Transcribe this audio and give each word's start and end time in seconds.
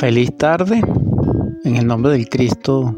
Feliz 0.00 0.34
tarde, 0.34 0.80
en 1.62 1.76
el 1.76 1.86
nombre 1.86 2.12
del 2.12 2.30
Cristo, 2.30 2.96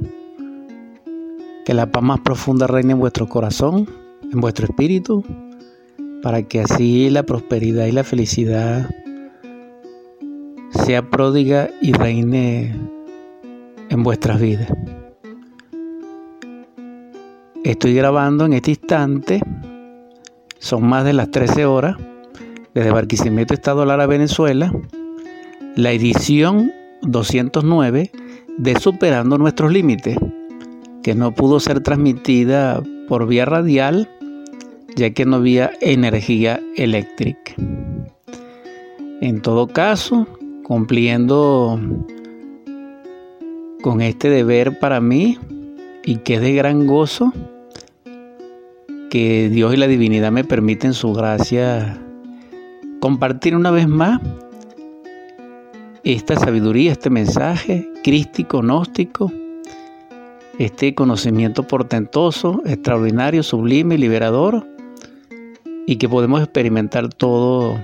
que 1.64 1.74
la 1.74 1.90
paz 1.90 2.00
más 2.00 2.20
profunda 2.20 2.68
reine 2.68 2.92
en 2.92 3.00
vuestro 3.00 3.28
corazón, 3.28 3.90
en 4.32 4.40
vuestro 4.40 4.66
espíritu, 4.66 5.24
para 6.22 6.44
que 6.44 6.60
así 6.60 7.10
la 7.10 7.24
prosperidad 7.24 7.86
y 7.86 7.90
la 7.90 8.04
felicidad 8.04 8.88
sea 10.70 11.10
pródiga 11.10 11.70
y 11.80 11.92
reine 11.92 12.72
en 13.88 14.02
vuestras 14.04 14.40
vidas. 14.40 14.70
Estoy 17.64 17.94
grabando 17.94 18.44
en 18.44 18.52
este 18.52 18.70
instante, 18.70 19.40
son 20.60 20.86
más 20.86 21.04
de 21.04 21.14
las 21.14 21.32
13 21.32 21.66
horas, 21.66 21.96
desde 22.74 22.92
Barquisimeto, 22.92 23.54
Estado 23.54 23.84
Lara, 23.84 24.06
Venezuela, 24.06 24.72
la 25.74 25.90
edición 25.90 26.70
209 27.02 28.10
de 28.58 28.80
Superando 28.80 29.38
nuestros 29.38 29.72
límites, 29.72 30.16
que 31.02 31.14
no 31.14 31.34
pudo 31.34 31.60
ser 31.60 31.80
transmitida 31.80 32.82
por 33.08 33.26
vía 33.26 33.44
radial, 33.44 34.08
ya 34.96 35.10
que 35.10 35.24
no 35.24 35.36
había 35.36 35.72
energía 35.80 36.60
eléctrica. 36.76 37.54
En 39.20 39.40
todo 39.40 39.66
caso, 39.68 40.26
cumpliendo 40.64 41.78
con 43.82 44.00
este 44.00 44.30
deber 44.30 44.78
para 44.78 45.00
mí 45.00 45.38
y 46.04 46.16
que 46.18 46.34
es 46.34 46.40
de 46.40 46.52
gran 46.52 46.86
gozo, 46.86 47.32
que 49.10 49.48
Dios 49.50 49.74
y 49.74 49.76
la 49.76 49.86
divinidad 49.86 50.32
me 50.32 50.44
permiten 50.44 50.94
su 50.94 51.12
gracia 51.12 52.00
compartir 53.00 53.56
una 53.56 53.70
vez 53.70 53.88
más 53.88 54.20
esta 56.04 56.36
sabiduría, 56.36 56.92
este 56.92 57.10
mensaje 57.10 57.88
crístico, 58.02 58.60
gnóstico, 58.60 59.32
este 60.58 60.94
conocimiento 60.94 61.62
portentoso, 61.62 62.60
extraordinario, 62.66 63.42
sublime, 63.42 63.96
liberador, 63.96 64.66
y 65.86 65.96
que 65.96 66.08
podemos 66.08 66.42
experimentar 66.42 67.08
todo 67.08 67.78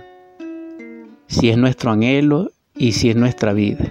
si 1.26 1.50
es 1.50 1.56
nuestro 1.56 1.90
anhelo 1.90 2.50
y 2.76 2.92
si 2.92 3.10
es 3.10 3.16
nuestra 3.16 3.52
vida. 3.52 3.84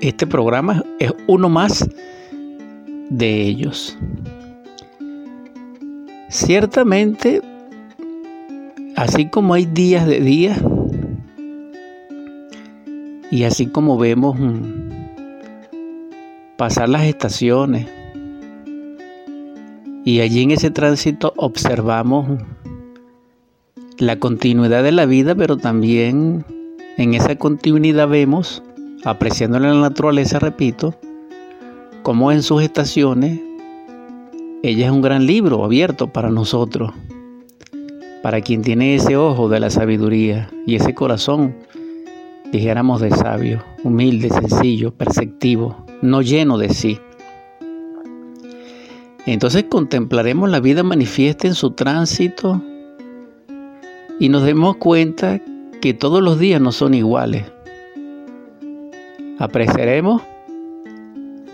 Este 0.00 0.26
programa 0.26 0.84
es 0.98 1.12
uno 1.26 1.48
más 1.48 1.88
de 3.10 3.42
ellos. 3.42 3.96
Ciertamente, 6.28 7.40
así 8.96 9.28
como 9.28 9.54
hay 9.54 9.66
días 9.66 10.06
de 10.06 10.20
días, 10.20 10.60
y 13.34 13.42
así 13.42 13.66
como 13.66 13.98
vemos 13.98 14.38
mm, 14.38 14.90
pasar 16.56 16.88
las 16.88 17.02
estaciones, 17.02 17.88
y 20.04 20.20
allí 20.20 20.44
en 20.44 20.52
ese 20.52 20.70
tránsito 20.70 21.32
observamos 21.36 22.28
la 23.98 24.20
continuidad 24.20 24.84
de 24.84 24.92
la 24.92 25.06
vida, 25.06 25.34
pero 25.34 25.56
también 25.56 26.44
en 26.96 27.14
esa 27.14 27.34
continuidad 27.34 28.06
vemos, 28.06 28.62
apreciando 29.04 29.58
la 29.58 29.74
naturaleza, 29.74 30.38
repito, 30.38 30.94
como 32.04 32.30
en 32.30 32.40
sus 32.40 32.62
estaciones 32.62 33.40
ella 34.62 34.86
es 34.86 34.92
un 34.92 35.02
gran 35.02 35.26
libro 35.26 35.64
abierto 35.64 36.06
para 36.06 36.30
nosotros, 36.30 36.92
para 38.22 38.42
quien 38.42 38.62
tiene 38.62 38.94
ese 38.94 39.16
ojo 39.16 39.48
de 39.48 39.58
la 39.58 39.70
sabiduría 39.70 40.48
y 40.68 40.76
ese 40.76 40.94
corazón, 40.94 41.56
dijéramos 42.58 43.00
de 43.00 43.10
sabio, 43.10 43.64
humilde, 43.82 44.30
sencillo, 44.30 44.94
perceptivo, 44.94 45.84
no 46.02 46.22
lleno 46.22 46.56
de 46.56 46.68
sí. 46.68 47.00
Entonces 49.26 49.64
contemplaremos 49.68 50.48
la 50.48 50.60
vida 50.60 50.84
manifiesta 50.84 51.48
en 51.48 51.54
su 51.54 51.72
tránsito 51.72 52.62
y 54.20 54.28
nos 54.28 54.44
demos 54.44 54.76
cuenta 54.76 55.40
que 55.80 55.94
todos 55.94 56.22
los 56.22 56.38
días 56.38 56.60
no 56.60 56.70
son 56.70 56.94
iguales. 56.94 57.44
Apreciaremos 59.40 60.22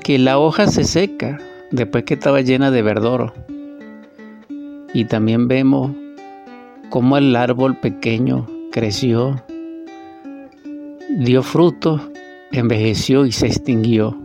que 0.02 0.18
la 0.18 0.38
hoja 0.38 0.66
se 0.66 0.84
seca 0.84 1.38
después 1.70 2.04
que 2.04 2.14
estaba 2.14 2.42
llena 2.42 2.70
de 2.70 2.82
verdor. 2.82 3.32
Y 4.92 5.06
también 5.06 5.48
vemos 5.48 5.92
cómo 6.90 7.16
el 7.16 7.34
árbol 7.36 7.78
pequeño 7.78 8.46
creció, 8.70 9.42
dio 11.18 11.42
frutos, 11.42 12.00
envejeció 12.52 13.26
y 13.26 13.32
se 13.32 13.46
extinguió. 13.46 14.16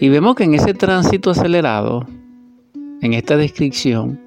Y 0.00 0.08
vemos 0.08 0.34
que 0.34 0.44
en 0.44 0.54
ese 0.54 0.74
tránsito 0.74 1.30
acelerado, 1.30 2.06
en 3.00 3.12
esta 3.12 3.36
descripción, 3.36 4.20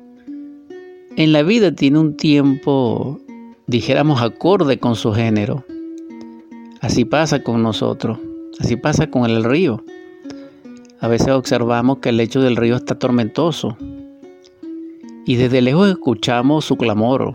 en 1.18 1.32
la 1.32 1.44
vida 1.44 1.74
tiene 1.74 2.00
un 2.00 2.18
tiempo, 2.18 3.20
dijéramos, 3.68 4.22
acorde 4.22 4.80
con 4.80 4.96
su 4.96 5.14
género. 5.14 5.66
Así 6.82 7.06
pasa 7.06 7.42
con 7.42 7.64
nosotros, 7.64 8.20
así 8.60 8.76
pasa 8.76 9.10
con 9.10 9.30
el 9.30 9.44
río. 9.44 9.84
A 11.00 11.08
veces 11.08 11.30
observamos 11.30 12.00
que 12.00 12.10
el 12.10 12.18
lecho 12.18 12.42
del 12.42 12.56
río 12.56 12.76
está 12.76 12.98
tormentoso 13.00 13.78
y 15.26 15.36
desde 15.36 15.62
lejos 15.62 15.90
escuchamos 15.90 16.66
su 16.66 16.78
clamor, 16.78 17.34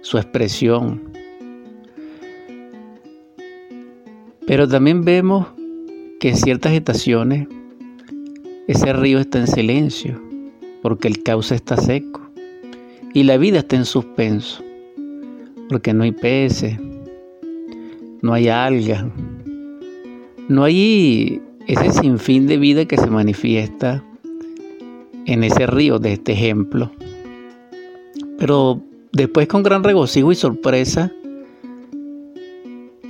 su 0.00 0.18
expresión. 0.18 1.11
Pero 4.52 4.68
también 4.68 5.02
vemos 5.02 5.46
que 6.20 6.28
en 6.28 6.36
ciertas 6.36 6.74
estaciones 6.74 7.48
ese 8.68 8.92
río 8.92 9.18
está 9.18 9.38
en 9.38 9.46
silencio 9.46 10.20
porque 10.82 11.08
el 11.08 11.22
cauce 11.22 11.54
está 11.54 11.78
seco 11.78 12.20
y 13.14 13.22
la 13.22 13.38
vida 13.38 13.60
está 13.60 13.76
en 13.76 13.86
suspenso 13.86 14.62
porque 15.70 15.94
no 15.94 16.04
hay 16.04 16.12
peces, 16.12 16.78
no 18.20 18.34
hay 18.34 18.48
algas, 18.48 19.06
no 20.48 20.64
hay 20.64 21.40
ese 21.66 21.90
sinfín 21.90 22.46
de 22.46 22.58
vida 22.58 22.84
que 22.84 22.98
se 22.98 23.08
manifiesta 23.08 24.04
en 25.24 25.44
ese 25.44 25.66
río 25.66 25.98
de 25.98 26.12
este 26.12 26.32
ejemplo. 26.32 26.92
Pero 28.38 28.82
después 29.12 29.48
con 29.48 29.62
gran 29.62 29.82
regocijo 29.82 30.30
y 30.30 30.34
sorpresa, 30.34 31.10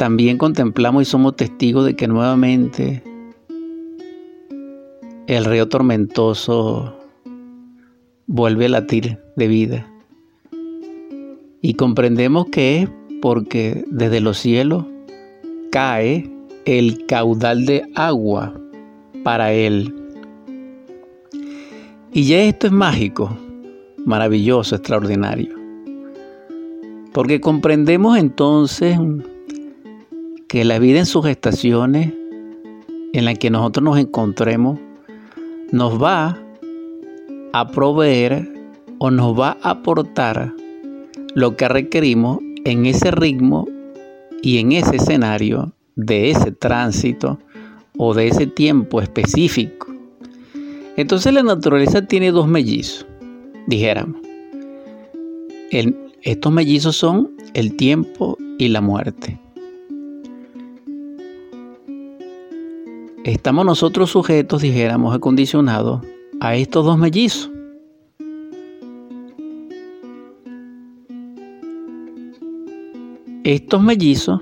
también 0.03 0.37
contemplamos 0.37 1.03
y 1.03 1.05
somos 1.05 1.37
testigos 1.37 1.87
de 1.87 1.95
que 1.95 2.09
nuevamente 2.09 3.05
el 5.29 5.45
río 5.45 5.69
tormentoso 5.69 6.99
vuelve 8.27 8.67
a 8.67 8.71
latir 8.71 9.21
de 9.37 9.47
vida. 9.47 9.87
Y 11.61 11.75
comprendemos 11.75 12.47
que 12.47 12.81
es 12.81 12.89
porque 13.21 13.85
desde 13.87 14.21
los 14.21 14.39
cielos 14.39 14.87
cae 15.71 16.29
el 16.65 17.07
caudal 17.07 17.65
de 17.65 17.89
agua 17.95 18.53
para 19.23 19.53
él. 19.53 19.95
Y 22.13 22.25
ya 22.25 22.43
esto 22.43 22.67
es 22.67 22.73
mágico, 22.73 23.39
maravilloso, 24.05 24.75
extraordinario. 24.75 25.55
Porque 27.13 27.41
comprendemos 27.41 28.19
entonces 28.19 28.99
que 30.53 30.67
la 30.67 30.79
vida 30.79 30.99
en 30.99 31.07
sus 31.07 31.25
estaciones, 31.25 32.13
en 33.15 33.25
la 33.25 33.35
que 33.35 33.49
nosotros 33.49 33.83
nos 33.85 33.97
encontremos, 33.97 34.79
nos 35.71 36.01
va 36.01 36.39
a 37.55 37.71
proveer 37.71 38.53
o 38.99 39.11
nos 39.11 39.33
va 39.41 39.57
a 39.63 39.71
aportar 39.71 40.53
lo 41.35 41.57
que 41.57 41.69
requerimos 41.69 42.39
en 42.67 42.85
ese 42.85 43.13
ritmo 43.13 43.67
y 44.43 44.59
en 44.59 44.73
ese 44.73 44.97
escenario 44.97 45.73
de 45.97 46.33
ese 46.33 46.53
tránsito 46.53 47.39
o 47.97 48.13
de 48.13 48.29
ese 48.29 48.47
tiempo 48.47 49.01
específico. 49.01 49.87
Entonces 50.99 51.33
la 51.33 51.43
naturaleza 51.43 52.05
tiene 52.05 52.31
dos 52.31 52.47
mellizos, 52.47 53.07
dijéramos. 53.69 54.21
estos 55.71 56.53
mellizos 56.53 56.95
son 56.95 57.31
el 57.55 57.75
tiempo 57.75 58.37
y 58.59 58.69
la 58.69 58.83
muerte. 58.83 59.42
Estamos 63.25 63.65
nosotros 63.65 64.11
sujetos, 64.11 64.63
dijéramos, 64.63 65.15
acondicionados 65.15 66.05
a 66.41 66.57
estos 66.57 66.85
dos 66.85 66.99
mellizos. 66.99 67.51
Estos 73.45 73.83
mellizos 73.83 74.41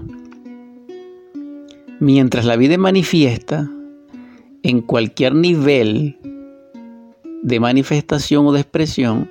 Mientras 2.01 2.47
la 2.47 2.57
vida 2.57 2.79
manifiesta 2.79 3.71
en 4.63 4.81
cualquier 4.81 5.35
nivel 5.35 6.17
de 7.43 7.61
manifestación 7.61 8.47
o 8.47 8.53
de 8.53 8.61
expresión, 8.63 9.31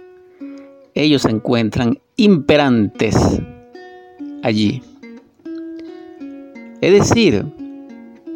ellos 0.94 1.24
se 1.24 1.32
encuentran 1.32 1.98
imperantes 2.16 3.42
allí. 4.44 4.84
Es 6.82 6.94
decir, 6.94 7.44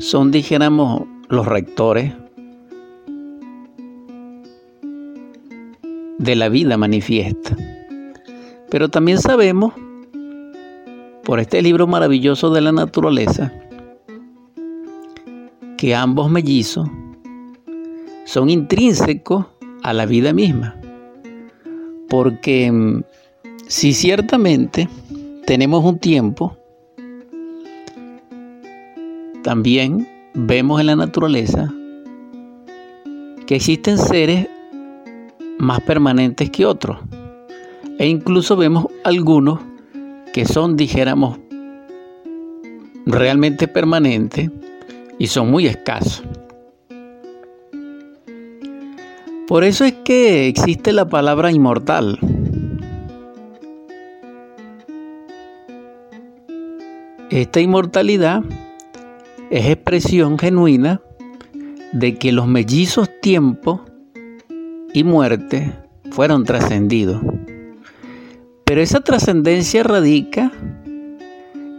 son, 0.03 0.31
dijéramos, 0.31 1.03
los 1.29 1.45
rectores 1.45 2.13
de 6.17 6.35
la 6.35 6.49
vida 6.49 6.77
manifiesta. 6.77 7.55
Pero 8.69 8.89
también 8.89 9.17
sabemos, 9.17 9.73
por 11.23 11.39
este 11.39 11.61
libro 11.61 11.87
maravilloso 11.87 12.51
de 12.51 12.59
la 12.59 12.73
naturaleza, 12.73 13.53
que 15.77 15.95
ambos 15.95 16.29
mellizos 16.29 16.89
son 18.25 18.49
intrínsecos 18.49 19.45
a 19.83 19.93
la 19.93 20.05
vida 20.05 20.33
misma. 20.33 20.75
Porque 22.09 22.69
mm, 22.69 23.03
si 23.67 23.93
ciertamente 23.93 24.89
tenemos 25.45 25.85
un 25.85 25.97
tiempo, 25.97 26.57
también 29.43 30.07
vemos 30.33 30.79
en 30.79 30.87
la 30.87 30.95
naturaleza 30.95 31.71
que 33.45 33.55
existen 33.55 33.97
seres 33.97 34.47
más 35.59 35.81
permanentes 35.81 36.49
que 36.49 36.65
otros. 36.65 36.97
E 37.99 38.07
incluso 38.07 38.55
vemos 38.55 38.87
algunos 39.03 39.59
que 40.33 40.45
son, 40.45 40.75
dijéramos, 40.75 41.37
realmente 43.05 43.67
permanentes 43.67 44.49
y 45.19 45.27
son 45.27 45.51
muy 45.51 45.67
escasos. 45.67 46.23
Por 49.47 49.63
eso 49.63 49.83
es 49.83 49.93
que 50.05 50.47
existe 50.47 50.93
la 50.93 51.07
palabra 51.07 51.51
inmortal. 51.51 52.17
Esta 57.29 57.59
inmortalidad 57.59 58.43
es 59.53 59.67
expresión 59.67 60.39
genuina 60.39 60.99
de 61.91 62.15
que 62.15 62.31
los 62.31 62.47
mellizos 62.47 63.07
tiempo 63.21 63.85
y 64.95 65.03
muerte 65.03 65.71
fueron 66.09 66.43
trascendidos. 66.43 67.21
Pero 68.65 68.81
esa 68.81 69.01
trascendencia 69.01 69.83
radica 69.83 70.51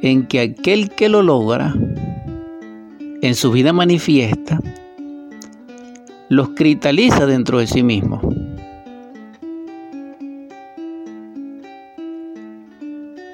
en 0.02 0.28
que 0.28 0.38
aquel 0.38 0.90
que 0.90 1.08
lo 1.08 1.22
logra 1.22 1.74
en 3.22 3.34
su 3.34 3.50
vida 3.50 3.72
manifiesta, 3.72 4.60
los 6.28 6.50
cristaliza 6.50 7.26
dentro 7.26 7.58
de 7.58 7.66
sí 7.66 7.82
mismo. 7.82 8.20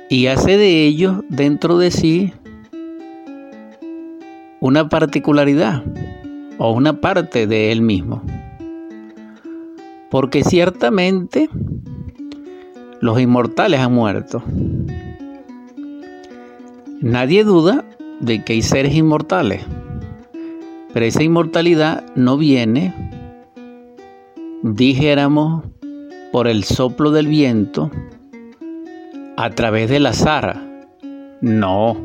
Y 0.09 0.29
hace 0.29 0.57
de 0.57 0.87
ellos 0.87 1.25
dentro 1.29 1.77
de 1.77 1.91
sí 1.91 2.33
una 4.61 4.89
particularidad 4.89 5.83
o 6.59 6.73
una 6.73 7.01
parte 7.01 7.47
de 7.47 7.73
él 7.73 7.81
mismo. 7.81 8.23
Porque 10.11 10.45
ciertamente 10.45 11.49
los 13.01 13.19
inmortales 13.21 13.81
han 13.81 13.95
muerto. 13.95 14.43
Nadie 17.01 17.45
duda 17.45 17.85
de 18.21 18.45
que 18.45 18.53
hay 18.53 18.63
seres 18.63 18.95
inmortales, 18.95 19.65
pero 20.93 21.07
esa 21.07 21.23
inmortalidad 21.23 22.05
no 22.15 22.37
viene, 22.37 22.93
dijéramos, 24.63 25.65
por 26.31 26.47
el 26.47 26.65
soplo 26.65 27.11
del 27.11 27.29
viento, 27.29 27.91
a 29.39 29.51
través 29.51 29.89
del 29.89 30.05
azar. 30.05 30.61
No, 31.41 31.97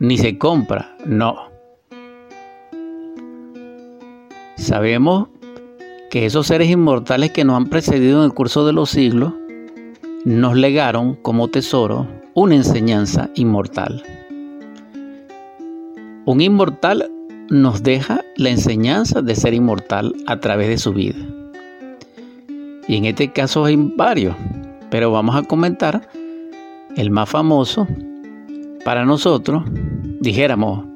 ni 0.00 0.18
se 0.18 0.36
compra, 0.36 0.96
no. 1.06 1.51
Sabemos 4.62 5.26
que 6.08 6.24
esos 6.24 6.46
seres 6.46 6.70
inmortales 6.70 7.32
que 7.32 7.44
nos 7.44 7.56
han 7.56 7.66
precedido 7.66 8.20
en 8.20 8.26
el 8.26 8.32
curso 8.32 8.64
de 8.64 8.72
los 8.72 8.90
siglos 8.90 9.34
nos 10.24 10.54
legaron 10.54 11.16
como 11.16 11.48
tesoro 11.48 12.06
una 12.34 12.54
enseñanza 12.54 13.28
inmortal. 13.34 14.04
Un 16.26 16.40
inmortal 16.40 17.10
nos 17.50 17.82
deja 17.82 18.20
la 18.36 18.50
enseñanza 18.50 19.20
de 19.20 19.34
ser 19.34 19.52
inmortal 19.52 20.14
a 20.28 20.38
través 20.38 20.68
de 20.68 20.78
su 20.78 20.92
vida. 20.92 21.18
Y 22.86 22.98
en 22.98 23.06
este 23.06 23.32
caso 23.32 23.64
hay 23.64 23.74
varios, 23.96 24.36
pero 24.90 25.10
vamos 25.10 25.34
a 25.34 25.42
comentar 25.42 26.08
el 26.96 27.10
más 27.10 27.28
famoso 27.28 27.88
para 28.84 29.04
nosotros, 29.04 29.64
dijéramos, 30.20 30.86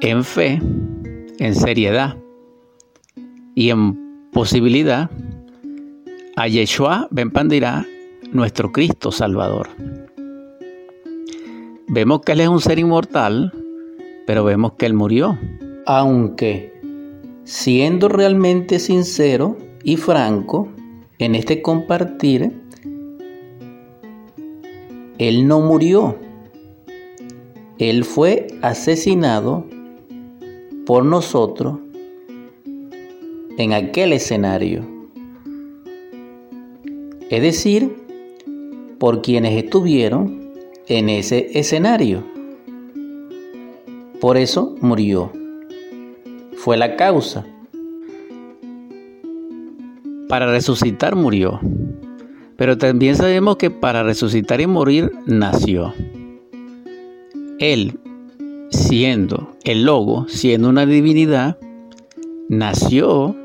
en 0.00 0.24
fe, 0.24 0.60
en 1.38 1.54
seriedad 1.54 2.16
y 3.58 3.70
en 3.70 4.30
posibilidad, 4.30 5.10
a 6.36 6.46
Yeshua 6.46 7.08
Ben 7.10 7.32
Pandirá, 7.32 7.84
nuestro 8.30 8.70
Cristo 8.70 9.10
Salvador. 9.10 9.68
Vemos 11.88 12.20
que 12.20 12.32
Él 12.32 12.42
es 12.42 12.48
un 12.48 12.60
ser 12.60 12.78
inmortal, 12.78 13.52
pero 14.28 14.44
vemos 14.44 14.74
que 14.74 14.86
Él 14.86 14.94
murió. 14.94 15.36
Aunque, 15.86 16.72
siendo 17.42 18.08
realmente 18.08 18.78
sincero 18.78 19.56
y 19.82 19.96
franco 19.96 20.68
en 21.18 21.34
este 21.34 21.60
compartir, 21.60 22.62
Él 25.18 25.48
no 25.48 25.58
murió. 25.62 26.16
Él 27.78 28.04
fue 28.04 28.46
asesinado 28.62 29.66
por 30.86 31.04
nosotros 31.04 31.80
en 33.58 33.72
aquel 33.72 34.12
escenario. 34.12 34.86
Es 37.28 37.42
decir, 37.42 37.92
por 38.98 39.20
quienes 39.20 39.62
estuvieron 39.62 40.52
en 40.86 41.08
ese 41.08 41.58
escenario. 41.58 42.24
Por 44.20 44.36
eso 44.36 44.76
murió. 44.80 45.32
Fue 46.56 46.76
la 46.76 46.96
causa. 46.96 47.44
Para 50.28 50.50
resucitar 50.50 51.16
murió. 51.16 51.60
Pero 52.56 52.78
también 52.78 53.16
sabemos 53.16 53.56
que 53.56 53.70
para 53.70 54.04
resucitar 54.04 54.60
y 54.60 54.66
morir 54.68 55.10
nació. 55.26 55.94
Él, 57.58 57.98
siendo 58.70 59.56
el 59.64 59.82
logo, 59.82 60.26
siendo 60.28 60.68
una 60.68 60.86
divinidad, 60.86 61.58
nació 62.48 63.36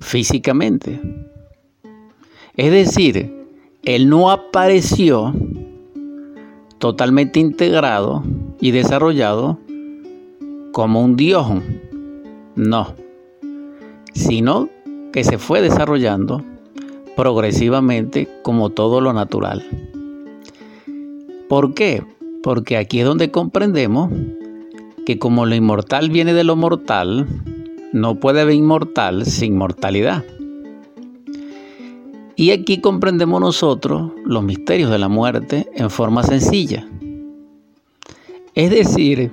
físicamente. 0.00 1.00
Es 2.56 2.70
decir, 2.70 3.32
Él 3.84 4.08
no 4.08 4.30
apareció 4.30 5.32
totalmente 6.78 7.40
integrado 7.40 8.22
y 8.60 8.70
desarrollado 8.70 9.58
como 10.72 11.02
un 11.02 11.16
dios, 11.16 11.46
no, 12.54 12.94
sino 14.14 14.68
que 15.12 15.24
se 15.24 15.38
fue 15.38 15.60
desarrollando 15.60 16.44
progresivamente 17.16 18.28
como 18.42 18.70
todo 18.70 19.00
lo 19.00 19.12
natural. 19.12 19.64
¿Por 21.48 21.74
qué? 21.74 22.04
Porque 22.42 22.76
aquí 22.76 23.00
es 23.00 23.06
donde 23.06 23.30
comprendemos 23.30 24.10
que 25.06 25.18
como 25.18 25.46
lo 25.46 25.54
inmortal 25.54 26.10
viene 26.10 26.34
de 26.34 26.44
lo 26.44 26.54
mortal, 26.54 27.26
no 27.92 28.20
puede 28.20 28.42
haber 28.42 28.54
inmortal 28.54 29.24
sin 29.26 29.56
mortalidad. 29.56 30.24
Y 32.36 32.52
aquí 32.52 32.80
comprendemos 32.80 33.40
nosotros 33.40 34.12
los 34.24 34.44
misterios 34.44 34.90
de 34.90 34.98
la 34.98 35.08
muerte 35.08 35.68
en 35.74 35.90
forma 35.90 36.22
sencilla. 36.22 36.86
Es 38.54 38.70
decir, 38.70 39.32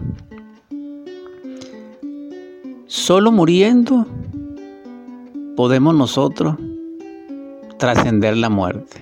solo 2.88 3.32
muriendo 3.32 4.08
podemos 5.56 5.94
nosotros 5.96 6.56
trascender 7.78 8.38
la 8.38 8.50
muerte. 8.50 9.02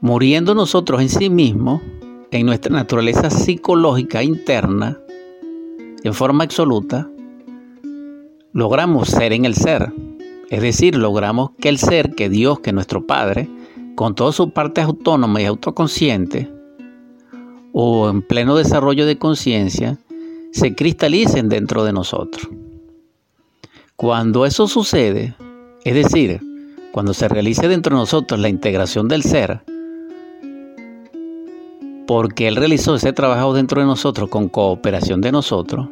Muriendo 0.00 0.54
nosotros 0.54 1.00
en 1.00 1.08
sí 1.08 1.28
mismos, 1.28 1.82
en 2.30 2.46
nuestra 2.46 2.72
naturaleza 2.72 3.30
psicológica 3.30 4.22
interna, 4.22 4.98
en 6.02 6.14
forma 6.14 6.44
absoluta, 6.44 7.08
logramos 8.52 9.08
ser 9.08 9.32
en 9.32 9.44
el 9.44 9.54
ser. 9.54 9.92
Es 10.50 10.62
decir, 10.62 10.96
logramos 10.96 11.50
que 11.60 11.68
el 11.68 11.78
ser, 11.78 12.14
que 12.14 12.28
Dios, 12.28 12.60
que 12.60 12.72
nuestro 12.72 13.06
Padre, 13.06 13.48
con 13.94 14.14
todas 14.14 14.34
sus 14.34 14.52
partes 14.52 14.84
autónomas 14.84 15.42
y 15.42 15.46
autoconscientes, 15.46 16.48
o 17.72 18.08
en 18.08 18.22
pleno 18.22 18.56
desarrollo 18.56 19.06
de 19.06 19.18
conciencia, 19.18 19.98
se 20.52 20.74
cristalicen 20.74 21.48
dentro 21.48 21.84
de 21.84 21.92
nosotros. 21.92 22.48
Cuando 23.96 24.46
eso 24.46 24.68
sucede, 24.68 25.34
es 25.84 25.94
decir, 25.94 26.40
cuando 26.92 27.12
se 27.12 27.28
realice 27.28 27.68
dentro 27.68 27.94
de 27.94 28.00
nosotros 28.00 28.40
la 28.40 28.48
integración 28.48 29.08
del 29.08 29.22
ser, 29.22 29.62
porque 32.08 32.48
Él 32.48 32.56
realizó 32.56 32.94
ese 32.94 33.12
trabajo 33.12 33.52
dentro 33.52 33.82
de 33.82 33.86
nosotros 33.86 34.30
con 34.30 34.48
cooperación 34.48 35.20
de 35.20 35.30
nosotros, 35.30 35.90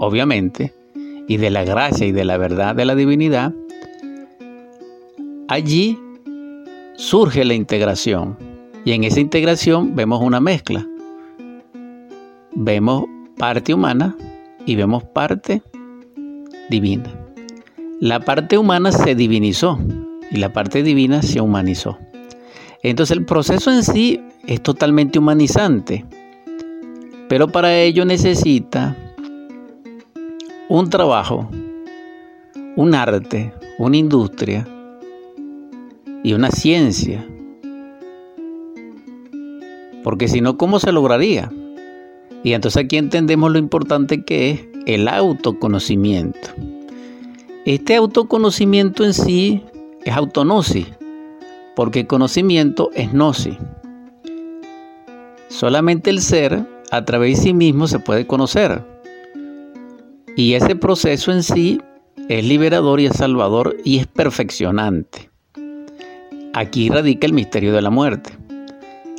obviamente, 0.00 0.74
y 1.28 1.36
de 1.36 1.50
la 1.50 1.62
gracia 1.62 2.04
y 2.04 2.10
de 2.10 2.24
la 2.24 2.36
verdad 2.36 2.74
de 2.74 2.84
la 2.84 2.96
divinidad, 2.96 3.54
allí 5.46 5.96
surge 6.96 7.44
la 7.44 7.54
integración. 7.54 8.36
Y 8.84 8.90
en 8.90 9.04
esa 9.04 9.20
integración 9.20 9.94
vemos 9.94 10.20
una 10.20 10.40
mezcla. 10.40 10.84
Vemos 12.56 13.04
parte 13.38 13.72
humana 13.72 14.16
y 14.66 14.74
vemos 14.74 15.04
parte 15.04 15.62
divina. 16.70 17.08
La 18.00 18.18
parte 18.18 18.58
humana 18.58 18.90
se 18.90 19.14
divinizó 19.14 19.78
y 20.28 20.38
la 20.38 20.52
parte 20.52 20.82
divina 20.82 21.22
se 21.22 21.40
humanizó. 21.40 22.00
Entonces 22.82 23.16
el 23.16 23.24
proceso 23.24 23.70
en 23.70 23.84
sí 23.84 24.20
es 24.46 24.62
totalmente 24.62 25.18
humanizante, 25.18 26.04
pero 27.28 27.48
para 27.48 27.78
ello 27.78 28.04
necesita 28.04 28.96
un 30.68 30.90
trabajo, 30.90 31.48
un 32.76 32.94
arte, 32.94 33.52
una 33.78 33.96
industria 33.96 34.66
y 36.22 36.32
una 36.32 36.50
ciencia. 36.50 37.26
Porque 40.02 40.28
si 40.28 40.40
no, 40.40 40.56
¿cómo 40.56 40.80
se 40.80 40.92
lograría? 40.92 41.52
Y 42.42 42.54
entonces 42.54 42.84
aquí 42.84 42.96
entendemos 42.96 43.52
lo 43.52 43.58
importante 43.58 44.24
que 44.24 44.50
es 44.50 44.60
el 44.86 45.08
autoconocimiento. 45.08 46.48
Este 47.64 47.94
autoconocimiento 47.94 49.04
en 49.04 49.14
sí 49.14 49.62
es 50.04 50.14
autonosis, 50.14 50.88
porque 51.76 52.06
conocimiento 52.06 52.90
es 52.94 53.12
gnosis. 53.12 53.56
Solamente 55.52 56.08
el 56.08 56.22
ser 56.22 56.66
a 56.90 57.04
través 57.04 57.36
de 57.36 57.42
sí 57.42 57.52
mismo 57.52 57.86
se 57.86 57.98
puede 57.98 58.26
conocer. 58.26 58.82
Y 60.34 60.54
ese 60.54 60.74
proceso 60.76 61.30
en 61.30 61.42
sí 61.42 61.78
es 62.30 62.42
liberador 62.46 63.00
y 63.00 63.06
es 63.06 63.16
salvador 63.16 63.76
y 63.84 63.98
es 63.98 64.06
perfeccionante. 64.06 65.30
Aquí 66.54 66.88
radica 66.88 67.26
el 67.26 67.34
misterio 67.34 67.74
de 67.74 67.82
la 67.82 67.90
muerte. 67.90 68.32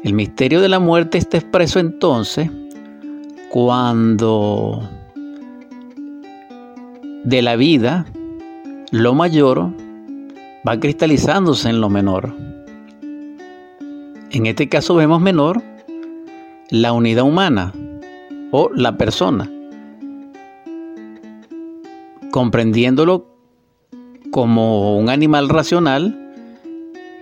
El 0.03 0.13
misterio 0.13 0.59
de 0.59 0.69
la 0.69 0.79
muerte 0.79 1.19
está 1.19 1.37
expreso 1.37 1.79
entonces 1.79 2.49
cuando 3.49 4.89
de 7.25 7.41
la 7.43 7.55
vida 7.55 8.07
lo 8.89 9.13
mayor 9.13 9.71
va 10.67 10.79
cristalizándose 10.79 11.69
en 11.69 11.79
lo 11.79 11.91
menor. 11.91 12.35
En 14.31 14.47
este 14.47 14.67
caso 14.67 14.95
vemos 14.95 15.21
menor 15.21 15.61
la 16.70 16.93
unidad 16.93 17.24
humana 17.24 17.74
o 18.51 18.70
la 18.74 18.98
persona, 18.98 19.50
comprendiéndolo 22.32 23.27
como 24.32 24.98
un 24.98 25.10
animal 25.10 25.50
racional 25.50 26.20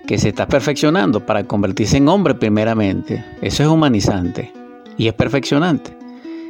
que 0.08 0.18
se 0.18 0.30
está 0.30 0.48
perfeccionando 0.48 1.26
para 1.26 1.46
convertirse 1.46 1.98
en 1.98 2.08
hombre 2.08 2.36
primeramente. 2.36 3.24
Eso 3.42 3.64
es 3.64 3.70
humanizante 3.70 4.52
y 4.98 5.08
es 5.08 5.14
perfeccionante. 5.14 5.98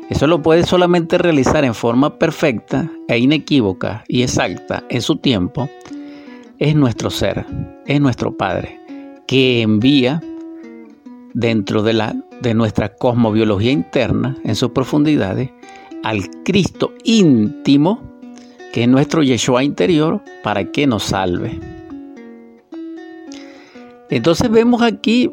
Eso 0.10 0.28
lo 0.28 0.42
puede 0.42 0.64
solamente 0.64 1.18
realizar 1.18 1.64
en 1.64 1.74
forma 1.74 2.20
perfecta 2.20 2.92
e 3.08 3.18
inequívoca 3.18 4.04
y 4.08 4.24
exacta 4.24 4.84
en 4.90 5.02
su 5.02 5.18
tiempo. 5.18 5.70
Es 6.60 6.76
nuestro 6.76 7.10
ser, 7.10 7.46
es 7.86 8.02
nuestro 8.02 8.36
Padre, 8.36 8.80
que 9.26 9.62
envía 9.62 10.22
dentro 11.34 11.82
de, 11.82 11.94
la, 11.94 12.16
de 12.42 12.54
nuestra 12.54 12.96
cosmobiología 12.96 13.72
interna, 13.72 14.36
en 14.44 14.56
sus 14.56 14.72
profundidades, 14.72 15.52
al 16.04 16.30
Cristo 16.44 16.94
íntimo, 17.04 18.02
que 18.74 18.84
es 18.84 18.90
nuestro 18.90 19.22
Yeshua 19.22 19.64
interior, 19.64 20.22
para 20.44 20.72
que 20.72 20.88
nos 20.88 21.04
salve. 21.04 21.60
Entonces 24.10 24.50
vemos 24.50 24.82
aquí 24.82 25.32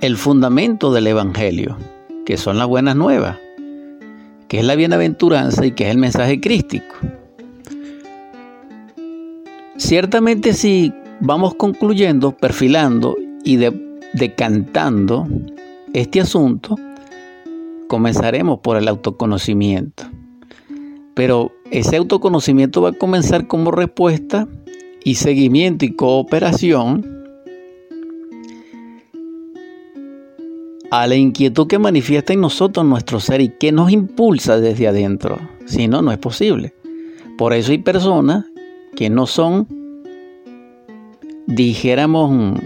el 0.00 0.16
fundamento 0.16 0.92
del 0.92 1.08
Evangelio, 1.08 1.76
que 2.24 2.36
son 2.36 2.58
las 2.58 2.66
buenas 2.66 2.96
nuevas, 2.96 3.36
que 4.48 4.60
es 4.60 4.64
la 4.64 4.76
bienaventuranza 4.76 5.66
y 5.66 5.72
que 5.72 5.84
es 5.84 5.90
el 5.90 5.98
mensaje 5.98 6.40
crístico. 6.40 6.94
Ciertamente 9.76 10.54
si 10.54 10.92
vamos 11.20 11.54
concluyendo, 11.54 12.32
perfilando 12.32 13.16
y 13.44 13.58
decantando 14.14 15.26
este 15.92 16.20
asunto, 16.20 16.76
comenzaremos 17.88 18.60
por 18.60 18.76
el 18.76 18.88
autoconocimiento. 18.88 20.04
Pero 21.14 21.52
ese 21.70 21.96
autoconocimiento 21.96 22.82
va 22.82 22.90
a 22.90 22.92
comenzar 22.92 23.46
como 23.46 23.70
respuesta 23.70 24.48
y 25.04 25.16
seguimiento 25.16 25.84
y 25.84 25.94
cooperación 25.94 27.20
a 30.90 31.06
la 31.06 31.14
inquietud 31.16 31.66
que 31.66 31.78
manifiesta 31.78 32.32
en 32.32 32.40
nosotros 32.40 32.84
nuestro 32.84 33.20
ser 33.20 33.40
y 33.40 33.48
que 33.48 33.72
nos 33.72 33.92
impulsa 33.92 34.58
desde 34.60 34.88
adentro. 34.88 35.38
Si 35.66 35.88
no, 35.88 36.02
no 36.02 36.12
es 36.12 36.18
posible. 36.18 36.74
Por 37.38 37.52
eso 37.52 37.72
hay 37.72 37.78
personas 37.78 38.44
que 38.96 39.08
no 39.08 39.26
son, 39.26 39.66
dijéramos, 41.46 42.60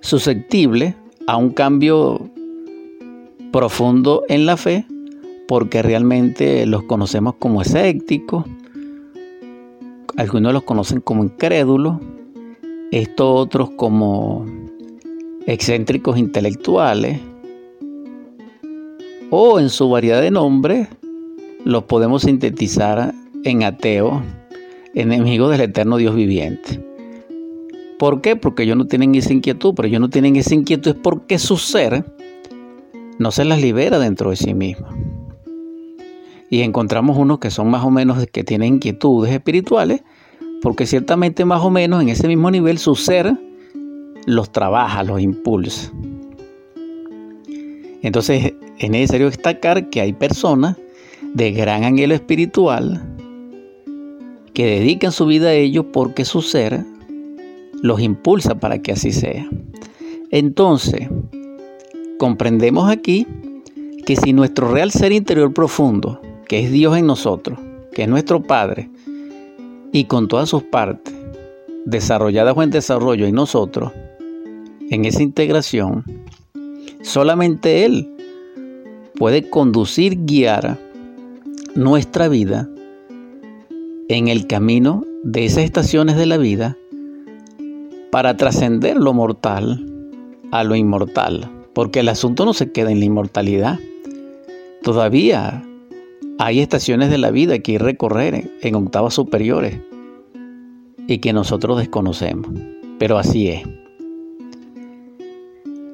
susceptibles 0.00 0.94
a 1.26 1.36
un 1.36 1.50
cambio 1.50 2.30
profundo 3.52 4.22
en 4.28 4.46
la 4.46 4.56
fe, 4.56 4.86
porque 5.48 5.82
realmente 5.82 6.66
los 6.66 6.82
conocemos 6.84 7.34
como 7.38 7.62
escépticos, 7.62 8.44
algunos 10.16 10.52
los 10.52 10.62
conocen 10.62 11.00
como 11.00 11.24
incrédulos, 11.24 11.98
estos 12.90 13.26
otros 13.26 13.70
como 13.70 14.46
excéntricos 15.46 16.18
intelectuales, 16.18 17.20
o 19.30 19.58
en 19.58 19.68
su 19.68 19.88
variedad 19.88 20.20
de 20.20 20.30
nombres, 20.30 20.88
los 21.64 21.84
podemos 21.84 22.22
sintetizar 22.22 23.14
en 23.44 23.62
ateos, 23.62 24.22
enemigos 24.94 25.50
del 25.50 25.62
eterno 25.62 25.96
Dios 25.96 26.14
viviente. 26.14 26.93
¿Por 27.98 28.20
qué? 28.20 28.36
Porque 28.36 28.64
ellos 28.64 28.76
no 28.76 28.86
tienen 28.86 29.14
esa 29.14 29.32
inquietud, 29.32 29.74
pero 29.74 29.88
ellos 29.88 30.00
no 30.00 30.10
tienen 30.10 30.36
esa 30.36 30.54
inquietud 30.54 30.92
es 30.92 30.96
porque 30.96 31.38
su 31.38 31.56
ser 31.56 32.04
no 33.18 33.30
se 33.30 33.44
las 33.44 33.60
libera 33.60 33.98
dentro 33.98 34.30
de 34.30 34.36
sí 34.36 34.54
mismo. 34.54 34.88
Y 36.50 36.60
encontramos 36.62 37.16
unos 37.16 37.38
que 37.38 37.50
son 37.50 37.70
más 37.70 37.84
o 37.84 37.90
menos 37.90 38.24
que 38.26 38.44
tienen 38.44 38.74
inquietudes 38.74 39.32
espirituales, 39.32 40.02
porque 40.60 40.86
ciertamente 40.86 41.44
más 41.44 41.62
o 41.62 41.70
menos 41.70 42.02
en 42.02 42.08
ese 42.08 42.26
mismo 42.26 42.50
nivel 42.50 42.78
su 42.78 42.96
ser 42.96 43.36
los 44.26 44.50
trabaja, 44.50 45.02
los 45.02 45.20
impulsa. 45.20 45.92
Entonces 48.02 48.54
es 48.78 48.90
necesario 48.90 49.26
destacar 49.26 49.88
que 49.88 50.00
hay 50.00 50.12
personas 50.12 50.76
de 51.32 51.52
gran 51.52 51.84
anhelo 51.84 52.14
espiritual 52.14 53.02
que 54.52 54.66
dedican 54.66 55.10
su 55.10 55.26
vida 55.26 55.48
a 55.48 55.54
ello 55.54 55.90
porque 55.90 56.24
su 56.24 56.42
ser 56.42 56.84
los 57.84 58.00
impulsa 58.00 58.54
para 58.54 58.78
que 58.78 58.92
así 58.92 59.12
sea. 59.12 59.46
Entonces, 60.30 61.06
comprendemos 62.18 62.90
aquí 62.90 63.26
que 64.06 64.16
si 64.16 64.32
nuestro 64.32 64.72
real 64.72 64.90
ser 64.90 65.12
interior 65.12 65.52
profundo, 65.52 66.18
que 66.48 66.64
es 66.64 66.72
Dios 66.72 66.96
en 66.96 67.06
nosotros, 67.06 67.58
que 67.92 68.04
es 68.04 68.08
nuestro 68.08 68.42
Padre, 68.42 68.88
y 69.92 70.04
con 70.04 70.28
todas 70.28 70.48
sus 70.48 70.62
partes, 70.62 71.14
desarrolladas 71.84 72.56
o 72.56 72.62
en 72.62 72.70
desarrollo 72.70 73.26
en 73.26 73.34
nosotros, 73.34 73.92
en 74.88 75.04
esa 75.04 75.22
integración, 75.22 76.04
solamente 77.02 77.84
Él 77.84 78.08
puede 79.14 79.50
conducir, 79.50 80.24
guiar 80.24 80.78
nuestra 81.74 82.28
vida 82.28 82.66
en 84.08 84.28
el 84.28 84.46
camino 84.46 85.04
de 85.22 85.44
esas 85.44 85.64
estaciones 85.64 86.16
de 86.16 86.24
la 86.24 86.38
vida 86.38 86.78
para 88.14 88.36
trascender 88.36 88.96
lo 88.96 89.12
mortal 89.12 89.84
a 90.52 90.62
lo 90.62 90.76
inmortal, 90.76 91.50
porque 91.72 91.98
el 91.98 92.08
asunto 92.08 92.44
no 92.44 92.52
se 92.52 92.70
queda 92.70 92.92
en 92.92 93.00
la 93.00 93.06
inmortalidad. 93.06 93.80
Todavía 94.84 95.64
hay 96.38 96.60
estaciones 96.60 97.10
de 97.10 97.18
la 97.18 97.32
vida 97.32 97.58
que 97.58 97.76
recorrer 97.76 98.52
en 98.62 98.76
octavas 98.76 99.14
superiores 99.14 99.80
y 101.08 101.18
que 101.18 101.32
nosotros 101.32 101.76
desconocemos, 101.76 102.48
pero 103.00 103.18
así 103.18 103.48
es. 103.48 103.64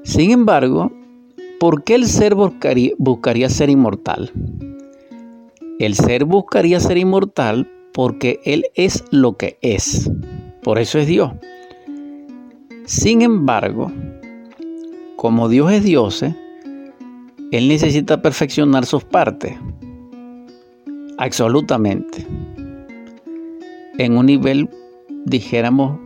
Sin 0.02 0.30
embargo, 0.30 0.92
¿por 1.58 1.84
qué 1.84 1.94
el 1.94 2.06
ser 2.06 2.34
buscaría, 2.34 3.48
ser 3.48 3.70
inmortal? 3.70 4.30
El 5.78 5.94
ser 5.94 6.26
buscaría 6.26 6.80
ser 6.80 6.98
inmortal 6.98 7.66
porque 7.94 8.40
Él 8.44 8.66
es 8.74 9.04
lo 9.10 9.38
que 9.38 9.56
es. 9.62 10.10
Por 10.62 10.78
eso 10.78 10.98
es 10.98 11.06
Dios. 11.06 11.32
Sin 12.90 13.22
embargo, 13.22 13.92
como 15.14 15.48
Dios 15.48 15.70
es 15.70 15.84
Dios, 15.84 16.24
Él 16.24 17.68
necesita 17.68 18.20
perfeccionar 18.20 18.84
sus 18.84 19.04
partes. 19.04 19.54
Absolutamente. 21.16 22.26
En 23.96 24.16
un 24.16 24.26
nivel, 24.26 24.68
dijéramos, 25.24 26.00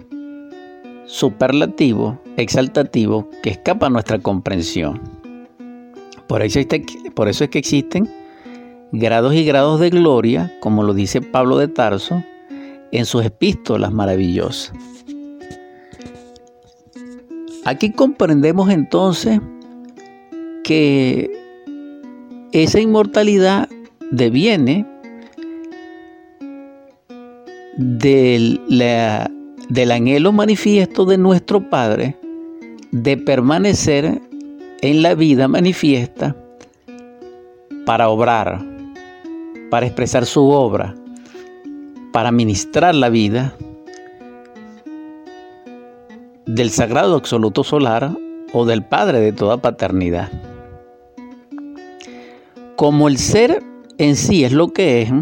superlativo, 1.07 2.21
exaltativo, 2.37 3.31
que 3.43 3.49
escapa 3.49 3.87
a 3.87 3.91
nuestra 3.91 4.19
comprensión. 4.19 5.01
Por 6.29 6.43
eso, 6.43 6.61
por 7.15 7.29
eso 7.29 7.45
es 7.45 7.51
que 7.51 7.61
existen 7.61 8.07
grados 8.93 9.33
y 9.33 9.47
grados 9.47 9.81
de 9.81 9.89
gloria, 9.89 10.55
como 10.61 10.83
lo 10.83 10.93
dice 10.93 11.23
Pablo 11.23 11.57
de 11.57 11.69
Tarso 11.69 12.23
en 12.93 13.07
sus 13.07 13.25
epístolas 13.25 13.91
maravillosas. 13.91 14.94
Aquí 17.65 17.93
comprendemos 17.93 18.69
entonces 18.69 19.41
que 20.65 21.31
esa 22.53 22.81
inmortalidad 22.81 23.69
deviene 24.11 24.87
del, 27.77 28.61
del 29.69 29.91
anhelo 29.91 30.33
manifiesto 30.33 31.07
de 31.07 31.19
nuestro 31.19 31.71
Padre 31.71 32.17
de 32.91 33.17
permanecer 33.17 34.21
en 34.83 35.03
la 35.03 35.15
vida 35.15 35.49
manifiesta 35.49 36.37
para 37.87 38.09
obrar, 38.09 38.65
para 39.71 39.87
expresar 39.87 40.27
su 40.27 40.49
obra, 40.49 40.95
para 42.13 42.31
ministrar 42.31 42.95
la 42.95 43.09
vida 43.09 43.57
del 46.47 46.71
sagrado 46.71 47.17
absoluto 47.17 47.65
solar 47.65 48.11
o 48.53 48.65
del 48.65 48.85
Padre 48.85 49.21
de 49.21 49.33
toda 49.33 49.57
paternidad. 49.57 50.31
Como 52.77 53.09
el 53.09 53.19
ser 53.19 53.63
en 53.99 54.17
sí 54.17 54.45
es 54.45 54.53
lo 54.53 54.73
que 54.73 55.03
es, 55.03 55.13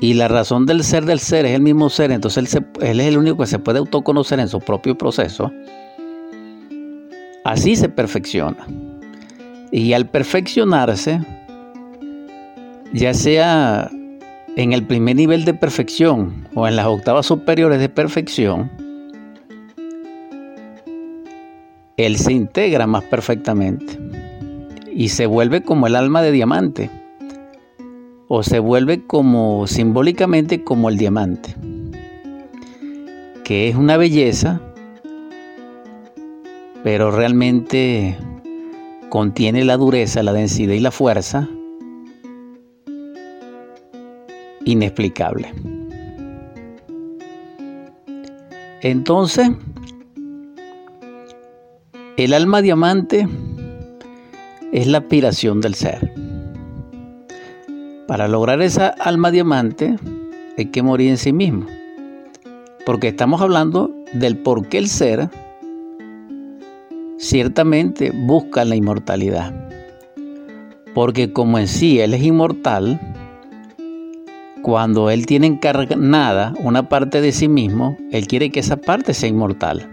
y 0.00 0.14
la 0.14 0.28
razón 0.28 0.66
del 0.66 0.84
ser 0.84 1.04
del 1.04 1.18
ser 1.18 1.44
es 1.46 1.52
el 1.52 1.62
mismo 1.62 1.90
ser, 1.90 2.12
entonces 2.12 2.54
él, 2.80 3.00
es 3.00 3.06
el 3.06 3.18
único 3.18 3.38
que 3.38 3.46
se 3.46 3.58
puede 3.58 3.78
autoconocer 3.78 4.38
en 4.38 4.48
su 4.48 4.60
propio 4.60 4.96
proceso, 4.96 5.50
así 7.44 7.74
se 7.74 7.88
perfecciona. 7.88 8.66
Y 9.70 9.92
al 9.92 10.08
perfeccionarse, 10.08 11.20
ya 12.92 13.12
sea 13.12 13.90
en 14.56 14.72
el 14.72 14.84
primer 14.84 15.16
nivel 15.16 15.44
de 15.44 15.54
perfección 15.54 16.46
o 16.54 16.66
en 16.66 16.76
las 16.76 16.86
octavas 16.86 17.26
superiores 17.26 17.80
de 17.80 17.88
perfección, 17.88 18.70
él 21.96 22.16
se 22.16 22.32
integra 22.32 22.86
más 22.86 23.04
perfectamente 23.04 23.98
y 24.92 25.08
se 25.10 25.26
vuelve 25.26 25.62
como 25.62 25.86
el 25.86 25.96
alma 25.96 26.22
de 26.22 26.32
diamante 26.32 26.90
o 28.28 28.42
se 28.42 28.58
vuelve 28.58 29.04
como 29.06 29.66
simbólicamente 29.66 30.62
como 30.62 30.88
el 30.88 30.98
diamante, 30.98 31.54
que 33.44 33.68
es 33.68 33.76
una 33.76 33.96
belleza, 33.96 34.60
pero 36.84 37.10
realmente 37.10 38.16
contiene 39.08 39.64
la 39.64 39.76
dureza, 39.76 40.22
la 40.22 40.32
densidad 40.32 40.74
y 40.74 40.80
la 40.80 40.90
fuerza 40.90 41.48
inexplicable. 44.68 45.52
Entonces, 48.82 49.48
el 52.18 52.34
alma 52.34 52.60
diamante 52.60 53.26
es 54.72 54.86
la 54.86 54.98
aspiración 54.98 55.60
del 55.60 55.74
ser. 55.74 56.12
Para 58.06 58.28
lograr 58.28 58.60
esa 58.60 58.88
alma 58.88 59.30
diamante 59.30 59.96
hay 60.56 60.66
que 60.66 60.82
morir 60.82 61.10
en 61.10 61.16
sí 61.16 61.32
mismo. 61.32 61.66
Porque 62.84 63.08
estamos 63.08 63.40
hablando 63.40 63.90
del 64.12 64.36
por 64.36 64.68
qué 64.68 64.78
el 64.78 64.88
ser 64.88 65.30
ciertamente 67.18 68.12
busca 68.14 68.64
la 68.64 68.76
inmortalidad. 68.76 69.54
Porque 70.94 71.32
como 71.32 71.58
en 71.58 71.68
sí 71.68 72.00
Él 72.00 72.14
es 72.14 72.22
inmortal, 72.22 73.00
cuando 74.62 75.10
Él 75.10 75.26
tiene 75.26 75.46
encarnada 75.46 76.54
una 76.62 76.88
parte 76.88 77.20
de 77.20 77.32
sí 77.32 77.48
mismo, 77.48 77.96
Él 78.10 78.26
quiere 78.26 78.50
que 78.50 78.60
esa 78.60 78.76
parte 78.76 79.14
sea 79.14 79.28
inmortal. 79.28 79.88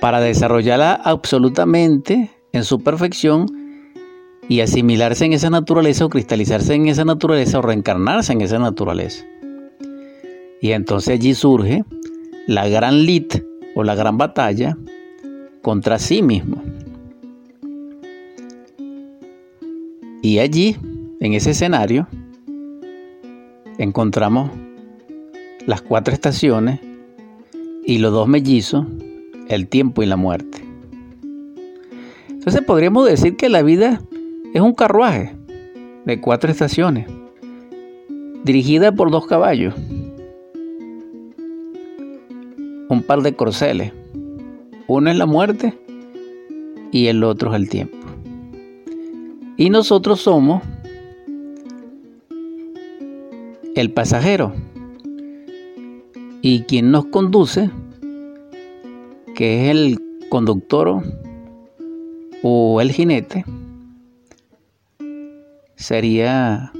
Para 0.00 0.20
desarrollarla 0.20 0.94
absolutamente 0.94 2.30
en 2.52 2.64
su 2.64 2.82
perfección 2.82 3.46
y 4.48 4.60
asimilarse 4.60 5.24
en 5.24 5.32
esa 5.32 5.50
naturaleza 5.50 6.04
o 6.04 6.08
cristalizarse 6.08 6.74
en 6.74 6.88
esa 6.88 7.04
naturaleza 7.04 7.58
o 7.58 7.62
reencarnarse 7.62 8.32
en 8.32 8.42
esa 8.42 8.58
naturaleza. 8.58 9.24
Y 10.60 10.72
entonces 10.72 11.14
allí 11.14 11.34
surge 11.34 11.84
la 12.46 12.68
gran 12.68 13.04
lit 13.04 13.42
o 13.74 13.82
la 13.82 13.94
gran 13.94 14.18
batalla 14.18 14.76
contra 15.62 15.98
sí 15.98 16.22
mismo. 16.22 16.62
Y 20.22 20.38
allí, 20.38 20.76
en 21.20 21.34
ese 21.34 21.50
escenario, 21.50 22.06
encontramos 23.78 24.50
las 25.66 25.82
cuatro 25.82 26.12
estaciones 26.12 26.80
y 27.84 27.98
los 27.98 28.12
dos 28.12 28.28
mellizos, 28.28 28.86
el 29.48 29.68
tiempo 29.68 30.02
y 30.02 30.06
la 30.06 30.16
muerte. 30.16 30.64
Entonces 32.28 32.62
podríamos 32.62 33.06
decir 33.06 33.36
que 33.36 33.48
la 33.48 33.62
vida 33.62 34.00
es 34.52 34.60
un 34.60 34.74
carruaje 34.74 35.34
de 36.04 36.20
cuatro 36.20 36.50
estaciones, 36.50 37.06
dirigida 38.44 38.92
por 38.92 39.10
dos 39.10 39.26
caballos, 39.26 39.74
un 42.88 43.02
par 43.06 43.22
de 43.22 43.34
corceles. 43.34 43.92
Uno 44.86 45.10
es 45.10 45.16
la 45.16 45.26
muerte 45.26 45.78
y 46.92 47.06
el 47.06 47.24
otro 47.24 47.50
es 47.54 47.56
el 47.56 47.68
tiempo. 47.70 47.96
Y 49.56 49.70
nosotros 49.70 50.20
somos 50.20 50.62
el 53.74 53.90
pasajero 53.92 54.52
y 56.42 56.62
quien 56.62 56.90
nos 56.90 57.06
conduce, 57.06 57.70
que 59.34 59.64
es 59.64 59.70
el 59.70 59.98
conductor 60.28 61.02
o 62.42 62.80
el 62.80 62.92
jinete, 62.92 63.44
sería 65.76 66.72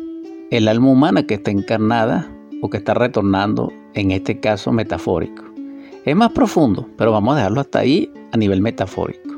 el 0.50 0.68
alma 0.68 0.90
humana 0.90 1.26
que 1.26 1.34
está 1.34 1.50
encarnada 1.50 2.30
o 2.62 2.70
que 2.70 2.76
está 2.76 2.94
retornando, 2.94 3.72
en 3.94 4.10
este 4.10 4.38
caso 4.38 4.70
metafórico. 4.72 5.44
Es 6.04 6.14
más 6.14 6.30
profundo, 6.32 6.88
pero 6.96 7.12
vamos 7.12 7.34
a 7.34 7.36
dejarlo 7.38 7.60
hasta 7.60 7.80
ahí 7.80 8.10
a 8.32 8.36
nivel 8.36 8.60
metafórico. 8.60 9.34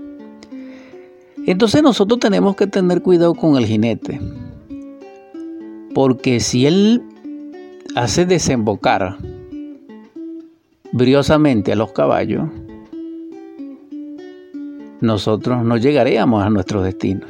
Entonces 1.47 1.83
nosotros 1.83 2.19
tenemos 2.19 2.57
que 2.57 2.67
tener 2.67 3.03
cuidado 3.03 3.35
con 3.35 3.57
el 3.57 3.67
jinete, 3.67 4.21
porque 5.95 6.41
si 6.41 6.67
él 6.67 7.03
hace 7.95 8.27
desembocar 8.27 9.19
briosamente 10.93 11.73
a 11.73 11.77
los 11.77 11.93
caballos, 11.93 12.49
nosotros 15.01 15.65
no 15.65 15.77
llegaríamos 15.77 16.45
a 16.45 16.51
nuestro 16.51 16.83
destino. 16.83 17.27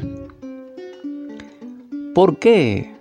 ¿Por 2.14 2.38
qué? 2.38 2.94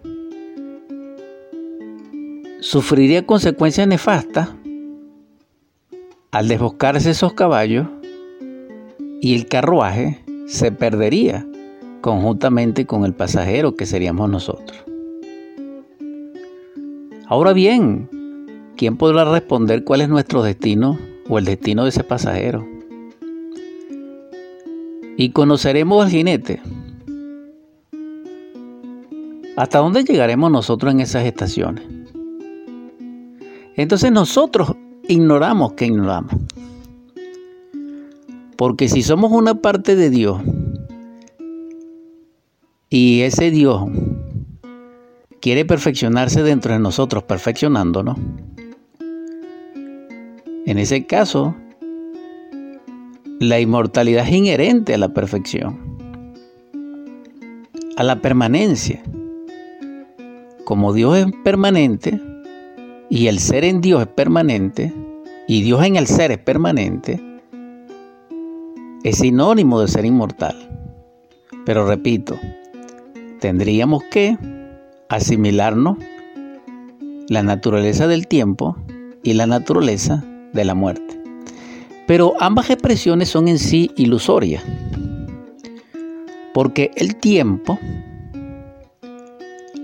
Sufriría 2.60 3.26
consecuencias 3.26 3.88
nefastas 3.88 4.50
al 6.32 6.48
desboscarse 6.48 7.12
esos 7.12 7.34
caballos 7.34 7.88
y 9.22 9.36
el 9.36 9.48
carruaje 9.48 10.24
se 10.48 10.72
perdería 10.72 11.46
conjuntamente 12.02 12.86
con 12.86 13.06
el 13.06 13.14
pasajero 13.14 13.76
que 13.76 13.86
seríamos 13.86 14.30
nosotros. 14.30 14.84
Ahora 17.28 17.54
bien, 17.54 18.08
¿quién 18.78 18.98
podrá 18.98 19.26
responder 19.26 19.84
cuál 19.84 20.02
es 20.02 20.10
nuestro 20.10 20.44
destino 20.44 21.00
o 21.28 21.40
el 21.40 21.46
destino 21.46 21.84
de 21.84 21.90
ese 21.90 22.04
pasajero? 22.04 22.68
Y 25.18 25.30
conoceremos 25.30 26.04
al 26.04 26.12
jinete. 26.12 26.62
¿Hasta 29.56 29.80
dónde 29.80 30.04
llegaremos 30.04 30.52
nosotros 30.52 30.94
en 30.94 31.00
esas 31.00 31.26
estaciones? 31.26 31.84
Entonces 33.76 34.12
nosotros 34.12 34.74
ignoramos 35.08 35.74
que 35.74 35.86
ignoramos. 35.86 36.36
Porque 38.56 38.88
si 38.88 39.02
somos 39.02 39.32
una 39.32 39.56
parte 39.56 39.96
de 39.96 40.12
Dios 40.12 40.42
y 42.90 43.22
ese 43.22 43.50
Dios 43.50 43.82
quiere 45.46 45.64
perfeccionarse 45.64 46.42
dentro 46.42 46.74
de 46.74 46.80
nosotros, 46.80 47.22
perfeccionándonos, 47.22 48.18
en 50.66 50.80
ese 50.80 51.06
caso, 51.06 51.56
la 53.40 53.60
inmortalidad 53.60 54.26
es 54.26 54.34
inherente 54.34 54.96
a 54.96 54.98
la 54.98 55.10
perfección, 55.10 55.78
a 57.96 58.02
la 58.02 58.24
permanencia. 58.24 59.04
Como 60.64 60.94
Dios 60.94 61.16
es 61.20 61.28
permanente 61.44 62.20
y 63.12 63.28
el 63.28 63.38
ser 63.38 63.66
en 63.66 63.82
Dios 63.82 64.02
es 64.02 64.08
permanente 64.08 64.92
y 65.48 65.62
Dios 65.62 65.86
en 65.86 65.96
el 65.96 66.08
ser 66.08 66.32
es 66.32 66.40
permanente, 66.40 67.22
es 69.04 69.18
sinónimo 69.20 69.80
de 69.80 69.90
ser 69.90 70.06
inmortal. 70.06 70.56
Pero 71.68 71.86
repito, 71.86 72.36
tendríamos 73.40 74.04
que 74.06 74.55
asimilarnos 75.16 75.98
la 77.30 77.42
naturaleza 77.42 78.08
del 78.08 78.28
tiempo 78.28 78.78
y 79.24 79.34
la 79.34 79.48
naturaleza 79.48 80.24
de 80.54 80.66
la 80.66 80.76
muerte. 80.76 81.20
Pero 82.06 82.34
ambas 82.40 82.70
expresiones 82.70 83.30
son 83.30 83.48
en 83.48 83.58
sí 83.58 83.92
ilusorias, 83.96 84.64
porque 86.54 86.92
el 86.96 87.16
tiempo, 87.16 87.80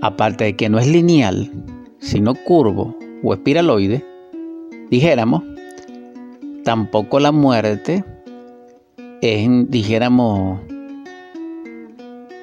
aparte 0.00 0.44
de 0.44 0.56
que 0.56 0.68
no 0.68 0.78
es 0.78 0.86
lineal, 0.86 1.50
sino 1.98 2.34
curvo 2.34 2.96
o 3.24 3.34
espiraloide, 3.34 4.04
dijéramos, 4.90 5.42
tampoco 6.64 7.18
la 7.18 7.32
muerte 7.32 8.04
es, 9.20 9.48
dijéramos, 9.68 10.60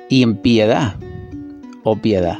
y 0.10 0.24
en 0.24 0.36
piedad 0.38 0.96
o 1.84 1.96
piedad. 1.96 2.40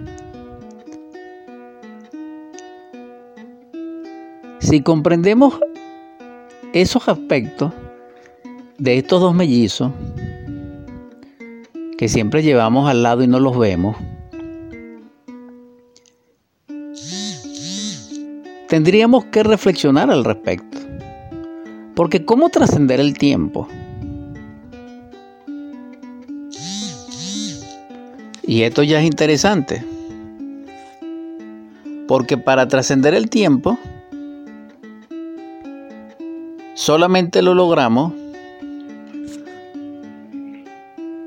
Si 4.70 4.82
comprendemos 4.82 5.60
esos 6.74 7.10
aspectos 7.10 7.74
de 8.78 9.00
estos 9.00 9.20
dos 9.20 9.34
mellizos 9.34 9.92
que 11.98 12.08
siempre 12.08 12.44
llevamos 12.44 12.88
al 12.88 13.02
lado 13.02 13.24
y 13.24 13.28
no 13.28 13.40
los 13.40 13.58
vemos, 13.58 13.98
tendríamos 18.68 19.26
que 19.26 19.42
reflexionar 19.42 20.12
al 20.12 20.24
respecto. 20.24 20.78
Porque 21.96 22.24
¿cómo 22.24 22.50
trascender 22.50 23.00
el 23.00 23.18
tiempo? 23.18 23.68
Y 28.46 28.62
esto 28.62 28.84
ya 28.84 29.00
es 29.00 29.08
interesante. 29.08 29.84
Porque 32.08 32.38
para 32.38 32.68
trascender 32.68 33.16
el 33.16 33.32
tiempo, 33.32 33.80
solamente 36.80 37.42
lo 37.42 37.54
logramos 37.56 38.14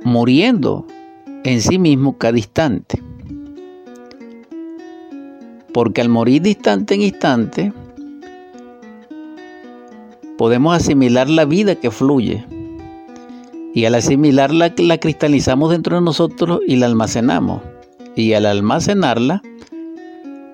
muriendo 0.03 0.87
en 1.45 1.61
sí 1.61 1.79
mismo 1.79 2.17
cada 2.17 2.39
instante. 2.39 3.03
Porque 5.75 6.01
al 6.01 6.09
morir 6.09 6.47
instante 6.47 6.95
en 6.95 7.03
instante, 7.03 7.71
podemos 10.39 10.75
asimilar 10.75 11.29
la 11.29 11.45
vida 11.45 11.75
que 11.75 11.91
fluye. 11.91 12.47
Y 13.75 13.85
al 13.85 13.95
asimilarla, 13.95 14.73
la 14.79 14.99
cristalizamos 14.99 15.71
dentro 15.71 15.97
de 15.97 16.03
nosotros 16.03 16.61
y 16.67 16.77
la 16.77 16.87
almacenamos. 16.87 17.61
Y 18.17 18.33
al 18.33 18.47
almacenarla, 18.47 19.43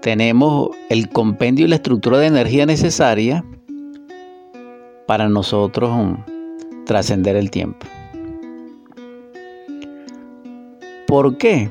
tenemos 0.03 0.71
el 0.89 1.09
compendio 1.09 1.67
y 1.67 1.69
la 1.69 1.77
estructura 1.77 2.19
de 2.19 2.27
energía 2.27 2.67
necesaria 2.67 3.45
para 5.09 5.31
nosotros 5.31 6.19
trascender 6.85 7.35
el 7.35 7.51
tiempo. 7.51 7.87
¿Por 11.07 11.39
qué? 11.39 11.71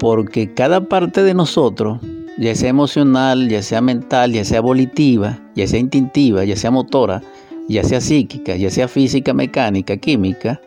Porque 0.00 0.54
cada 0.54 0.80
parte 0.80 1.22
de 1.22 1.34
nosotros, 1.34 2.00
ya 2.38 2.54
sea 2.54 2.70
emocional, 2.70 3.50
ya 3.50 3.60
sea 3.60 3.82
mental, 3.82 4.32
ya 4.32 4.46
sea 4.46 4.62
volitiva, 4.62 5.38
ya 5.54 5.66
sea 5.66 5.78
instintiva, 5.78 6.42
ya 6.44 6.56
sea 6.56 6.70
motora, 6.70 7.22
ya 7.68 7.84
sea 7.84 8.00
psíquica, 8.00 8.56
ya 8.56 8.70
sea 8.70 8.88
física, 8.88 9.34
mecánica, 9.34 9.98
química, 9.98 10.58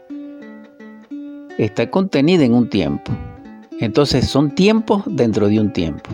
está 1.58 1.90
contenida 1.90 2.46
en 2.46 2.54
un 2.54 2.70
tiempo. 2.70 3.12
Entonces 3.80 4.28
son 4.28 4.54
tiempos 4.54 5.02
dentro 5.08 5.48
de 5.48 5.60
un 5.60 5.74
tiempo. 5.74 6.12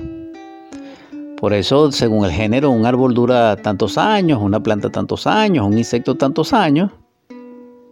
Por 1.37 1.53
eso, 1.53 1.91
según 1.91 2.25
el 2.25 2.31
género, 2.31 2.71
un 2.71 2.85
árbol 2.85 3.13
dura 3.13 3.57
tantos 3.57 3.97
años, 3.97 4.39
una 4.41 4.63
planta 4.63 4.89
tantos 4.89 5.27
años, 5.27 5.67
un 5.67 5.77
insecto 5.77 6.15
tantos 6.15 6.53
años. 6.53 6.91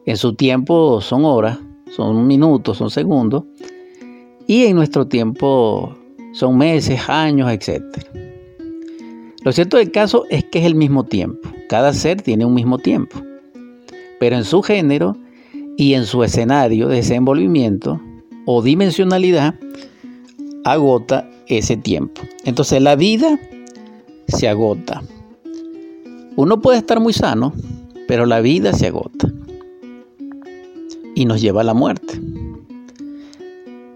En 0.05 0.17
su 0.17 0.33
tiempo 0.33 1.01
son 1.01 1.25
horas, 1.25 1.59
son 1.95 2.25
minutos, 2.25 2.77
son 2.77 2.89
segundos. 2.89 3.43
Y 4.47 4.65
en 4.65 4.75
nuestro 4.75 5.07
tiempo 5.07 5.95
son 6.33 6.57
meses, 6.57 7.01
años, 7.09 7.51
etc. 7.51 7.83
Lo 9.43 9.51
cierto 9.51 9.77
del 9.77 9.91
caso 9.91 10.25
es 10.29 10.45
que 10.45 10.59
es 10.59 10.65
el 10.65 10.75
mismo 10.75 11.03
tiempo. 11.03 11.49
Cada 11.67 11.93
ser 11.93 12.21
tiene 12.21 12.45
un 12.45 12.53
mismo 12.53 12.77
tiempo. 12.77 13.21
Pero 14.19 14.37
en 14.37 14.45
su 14.45 14.61
género 14.61 15.17
y 15.77 15.95
en 15.95 16.05
su 16.05 16.23
escenario 16.23 16.87
de 16.87 16.97
desenvolvimiento 16.97 17.99
o 18.45 18.61
dimensionalidad, 18.61 19.55
agota 20.63 21.29
ese 21.47 21.77
tiempo. 21.77 22.21
Entonces 22.45 22.81
la 22.81 22.95
vida 22.95 23.39
se 24.27 24.47
agota. 24.47 25.01
Uno 26.35 26.61
puede 26.61 26.79
estar 26.79 26.99
muy 26.99 27.13
sano, 27.13 27.53
pero 28.07 28.25
la 28.25 28.41
vida 28.41 28.73
se 28.73 28.87
agota 28.87 29.31
y 31.15 31.25
nos 31.25 31.41
lleva 31.41 31.61
a 31.61 31.65
la 31.65 31.73
muerte. 31.73 32.19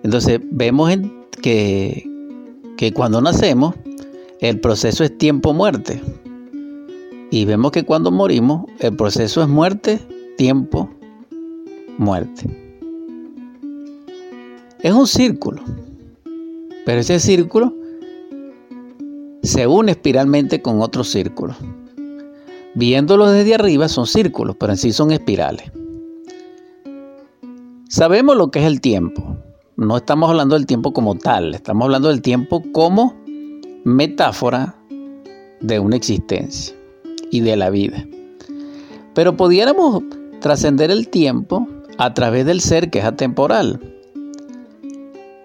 Entonces 0.03 0.39
vemos 0.51 0.91
que, 1.41 2.09
que 2.77 2.93
cuando 2.93 3.21
nacemos, 3.21 3.75
el 4.39 4.59
proceso 4.59 5.03
es 5.03 5.17
tiempo-muerte. 5.17 6.01
Y 7.31 7.45
vemos 7.45 7.71
que 7.71 7.83
cuando 7.83 8.11
morimos, 8.11 8.65
el 8.79 8.95
proceso 8.95 9.41
es 9.41 9.49
muerte, 9.49 9.99
tiempo, 10.37 10.89
muerte. 11.97 12.67
Es 14.79 14.93
un 14.93 15.07
círculo. 15.07 15.61
Pero 16.87 17.01
ese 17.01 17.19
círculo 17.19 17.75
se 19.43 19.67
une 19.67 19.91
espiralmente 19.91 20.61
con 20.61 20.81
otro 20.81 21.03
círculo. 21.03 21.53
Viéndolo 22.75 23.29
desde 23.29 23.55
arriba 23.55 23.89
son 23.89 24.07
círculos, 24.07 24.55
pero 24.57 24.71
en 24.71 24.77
sí 24.77 24.93
son 24.93 25.11
espirales. 25.11 25.69
Sabemos 27.89 28.37
lo 28.37 28.51
que 28.51 28.59
es 28.59 28.65
el 28.65 28.79
tiempo. 28.79 29.35
No 29.75 29.97
estamos 29.97 30.29
hablando 30.29 30.55
del 30.55 30.65
tiempo 30.65 30.93
como 30.93 31.15
tal, 31.15 31.55
estamos 31.55 31.83
hablando 31.83 32.07
del 32.07 32.21
tiempo 32.21 32.63
como 32.71 33.17
metáfora 33.83 34.73
de 35.59 35.79
una 35.79 35.97
existencia 35.97 36.73
y 37.31 37.41
de 37.41 37.57
la 37.57 37.69
vida. 37.69 38.01
Pero 39.13 39.35
pudiéramos 39.35 40.03
trascender 40.39 40.89
el 40.89 41.09
tiempo 41.09 41.67
a 41.97 42.13
través 42.13 42.45
del 42.45 42.61
ser 42.61 42.89
que 42.89 42.99
es 42.99 43.05
atemporal. 43.05 43.96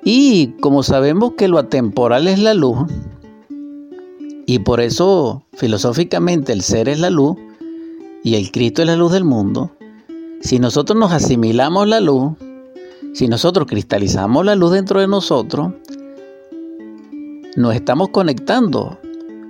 Y 0.04 0.48
como 0.60 0.82
sabemos 0.82 1.32
que 1.36 1.48
lo 1.48 1.58
atemporal 1.58 2.26
es 2.26 2.38
la 2.38 2.54
luz, 2.54 2.78
y 4.46 4.58
por 4.58 4.80
eso 4.80 5.44
filosóficamente 5.52 6.52
el 6.52 6.62
ser 6.62 6.88
es 6.88 6.98
la 6.98 7.10
luz 7.10 7.36
y 8.24 8.34
el 8.34 8.50
Cristo 8.50 8.82
es 8.82 8.88
la 8.88 8.96
luz 8.96 9.12
del 9.12 9.24
mundo, 9.24 9.70
si 10.40 10.58
nosotros 10.58 10.98
nos 10.98 11.12
asimilamos 11.12 11.86
la 11.86 12.00
luz, 12.00 12.32
si 13.14 13.28
nosotros 13.28 13.66
cristalizamos 13.68 14.44
la 14.44 14.56
luz 14.56 14.72
dentro 14.72 15.00
de 15.00 15.06
nosotros, 15.06 15.72
nos 17.56 17.74
estamos 17.74 18.08
conectando 18.08 18.98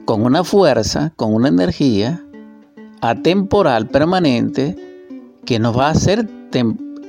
con 0.05 0.23
una 0.23 0.45
fuerza, 0.45 1.13
con 1.17 1.33
una 1.35 1.49
energía 1.49 2.23
atemporal 3.01 3.89
permanente 3.89 4.77
que 5.45 5.59
nos 5.59 5.77
va 5.79 5.89
a 5.89 5.93
hacer 5.93 6.29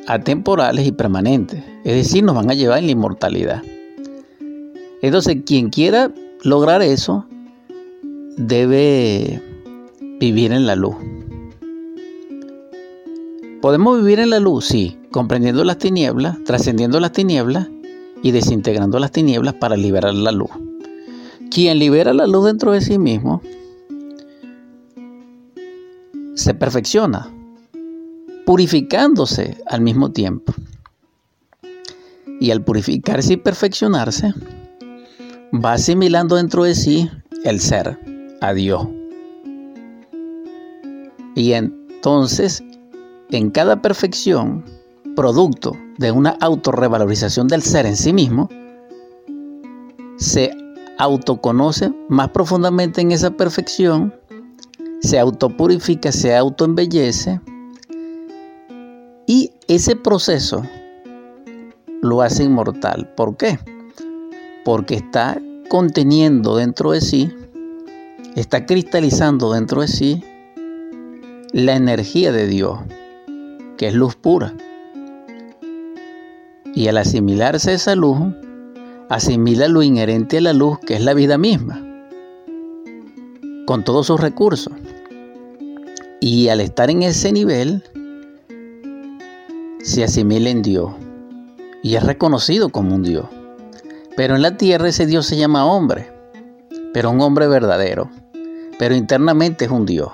atemporales 0.08 0.88
y 0.88 0.92
permanentes. 0.92 1.64
Es 1.84 1.96
decir, 1.96 2.24
nos 2.24 2.36
van 2.36 2.50
a 2.50 2.54
llevar 2.54 2.80
en 2.80 2.86
la 2.86 2.92
inmortalidad. 2.92 3.62
Entonces, 5.02 5.38
quien 5.46 5.70
quiera 5.70 6.12
lograr 6.44 6.82
eso, 6.82 7.26
debe 8.38 9.42
vivir 10.20 10.52
en 10.52 10.66
la 10.66 10.76
luz. 10.76 10.96
¿Podemos 13.62 14.00
vivir 14.00 14.20
en 14.20 14.30
la 14.30 14.40
luz? 14.40 14.66
Sí, 14.66 14.98
comprendiendo 15.12 15.64
las 15.64 15.78
tinieblas, 15.78 16.38
trascendiendo 16.44 17.00
las 17.00 17.14
tinieblas 17.14 17.70
y 18.22 18.32
desintegrando 18.32 19.00
las 19.00 19.12
tinieblas 19.12 19.54
para 19.54 19.78
liberar 19.78 20.14
la 20.14 20.32
luz. 20.32 20.52
Quien 21.50 21.80
libera 21.80 22.14
la 22.14 22.28
luz 22.28 22.46
dentro 22.46 22.72
de 22.72 22.82
sí 22.82 22.98
mismo 22.98 23.42
se 26.36 26.54
perfecciona, 26.54 27.30
purificándose 28.46 29.58
al 29.68 29.82
mismo 29.82 30.12
tiempo. 30.12 30.54
Y 32.40 32.52
al 32.52 32.64
purificarse 32.64 33.34
y 33.34 33.38
perfeccionarse, 33.38 34.34
va 35.54 35.74
asimilando 35.74 36.36
dentro 36.36 36.64
de 36.64 36.76
sí 36.76 37.10
el 37.44 37.60
ser, 37.60 38.00
a 38.42 38.54
Dios. 38.54 38.88
Y 41.36 41.54
entonces 41.54 42.64
en 43.32 43.50
cada 43.50 43.82
perfección, 43.82 44.64
producto 45.16 45.76
de 45.98 46.12
una 46.12 46.32
autorrevalorización 46.42 47.48
del 47.48 47.62
ser 47.62 47.86
en 47.86 47.96
sí 47.96 48.14
mismo, 48.14 48.50
se 50.18 50.52
autoconoce 50.98 51.92
más 52.10 52.30
profundamente 52.30 53.02
en 53.02 53.12
esa 53.12 53.32
perfección, 53.32 54.14
se 55.02 55.20
autopurifica, 55.20 56.12
se 56.12 56.36
autoembellece 56.36 57.42
y 59.28 59.52
ese 59.68 59.96
proceso 59.96 60.64
lo 62.02 62.22
hace 62.22 62.44
inmortal. 62.44 63.10
¿Por 63.16 63.38
qué? 63.38 63.58
Porque 64.66 64.96
está 64.96 65.42
conteniendo 65.70 66.58
dentro 66.58 66.92
de 66.92 67.02
sí, 67.02 67.34
está 68.36 68.66
cristalizando 68.66 69.54
dentro 69.54 69.82
de 69.82 69.88
sí 69.88 70.24
la 71.52 71.76
energía 71.76 72.32
de 72.32 72.48
Dios, 72.48 72.80
que 73.78 73.88
es 73.88 73.94
luz 73.94 74.16
pura. 74.16 74.54
Y 76.76 76.88
al 76.88 76.98
asimilarse 76.98 77.74
esa 77.74 77.96
luz, 77.96 78.18
asimila 79.10 79.68
lo 79.68 79.84
inherente 79.84 80.40
a 80.40 80.42
la 80.42 80.54
luz, 80.54 80.80
que 80.80 80.96
es 80.96 81.02
la 81.02 81.14
vida 81.14 81.38
misma, 81.38 81.82
con 83.66 83.84
todos 83.84 84.08
sus 84.08 84.20
recursos. 84.20 84.74
Y 86.20 86.48
al 86.48 86.62
estar 86.62 86.90
en 86.90 87.04
ese 87.04 87.32
nivel, 87.32 87.84
se 89.84 90.04
asimila 90.04 90.50
en 90.50 90.62
Dios 90.62 90.92
y 91.84 91.96
es 91.96 92.04
reconocido 92.04 92.70
como 92.70 92.96
un 92.96 93.04
Dios. 93.04 93.26
Pero 94.16 94.36
en 94.36 94.42
la 94.42 94.58
tierra 94.58 94.88
ese 94.88 95.06
Dios 95.06 95.26
se 95.26 95.38
llama 95.38 95.66
hombre, 95.66 96.10
pero 96.94 97.12
un 97.12 97.20
hombre 97.22 97.48
verdadero. 97.48 98.10
Pero 98.80 98.96
internamente 98.96 99.66
es 99.66 99.72
un 99.72 99.86
Dios, 99.86 100.10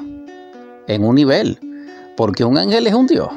en 0.88 1.04
un 1.04 1.16
nivel, 1.16 1.60
porque 2.18 2.44
un 2.44 2.58
ángel 2.58 2.88
es 2.88 2.94
un 2.94 3.08
Dios. 3.08 3.30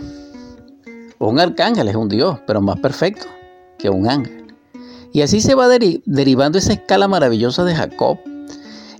Un 1.18 1.38
arcángel 1.38 1.88
es 1.88 1.94
un 1.94 2.08
Dios, 2.08 2.40
pero 2.46 2.60
más 2.60 2.80
perfecto 2.80 3.26
que 3.78 3.90
un 3.90 4.08
ángel. 4.08 4.54
Y 5.12 5.20
así 5.20 5.40
se 5.40 5.54
va 5.54 5.68
derivando 5.68 6.58
esa 6.58 6.72
escala 6.72 7.06
maravillosa 7.06 7.64
de 7.64 7.74
Jacob 7.74 8.18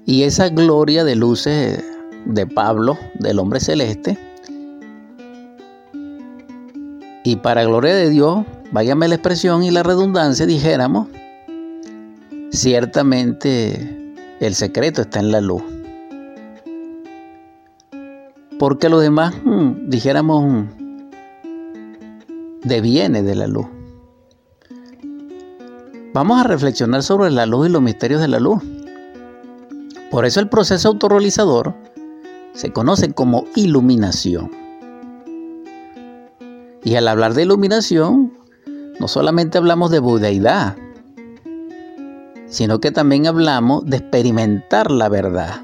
y 0.05 0.25
esa 0.25 0.51
gloria 0.51 1.05
de 1.05 1.17
luces 1.17 1.83
de 2.27 2.47
Pablo, 2.47 2.99
del 3.19 3.39
hombre 3.39 3.59
celeste. 3.59 4.19
Y 7.25 7.37
para 7.37 7.65
gloria 7.65 7.95
de 7.95 8.11
Dios, 8.11 8.45
váyame 8.73 9.07
la 9.09 9.15
expresión 9.15 9.63
y 9.63 9.71
la 9.71 9.83
redundancia, 9.83 10.45
dijéramos, 10.45 11.09
ciertamente 12.51 14.15
el 14.41 14.55
secreto 14.55 15.03
está 15.03 15.21
en 15.21 15.31
la 15.31 15.41
luz. 15.41 15.63
Porque 18.59 18.89
lo 18.89 18.99
demás, 18.99 19.35
mm, 19.45 19.89
dijéramos, 19.89 20.45
mm, 20.45 20.69
deviene 22.65 23.23
de 23.23 23.35
la 23.37 23.47
luz. 23.47 23.67
Vamos 26.15 26.41
a 26.41 26.45
reflexionar 26.45 27.03
sobre 27.03 27.31
la 27.31 27.47
luz 27.47 27.69
y 27.69 27.71
los 27.71 27.83
misterios 27.83 28.21
de 28.21 28.29
la 28.29 28.41
luz. 28.41 28.63
Por 30.11 30.27
eso 30.27 30.41
el 30.41 30.49
proceso 30.49 30.89
autorrealizador 30.89 31.75
se 32.53 32.73
conoce 32.73 33.13
como 33.13 33.47
iluminación. 33.55 34.62
Y 36.85 36.97
al 36.97 37.07
hablar 37.09 37.35
de 37.35 37.43
iluminación, 37.43 38.33
no 38.99 39.09
solamente 39.09 39.59
hablamos 39.59 39.91
de 39.91 40.01
budeidad, 40.01 40.77
sino 42.47 42.81
que 42.81 42.91
también 42.91 43.27
hablamos 43.27 43.85
de 43.87 43.99
experimentar 43.99 44.91
la 44.91 45.09
verdad. 45.09 45.63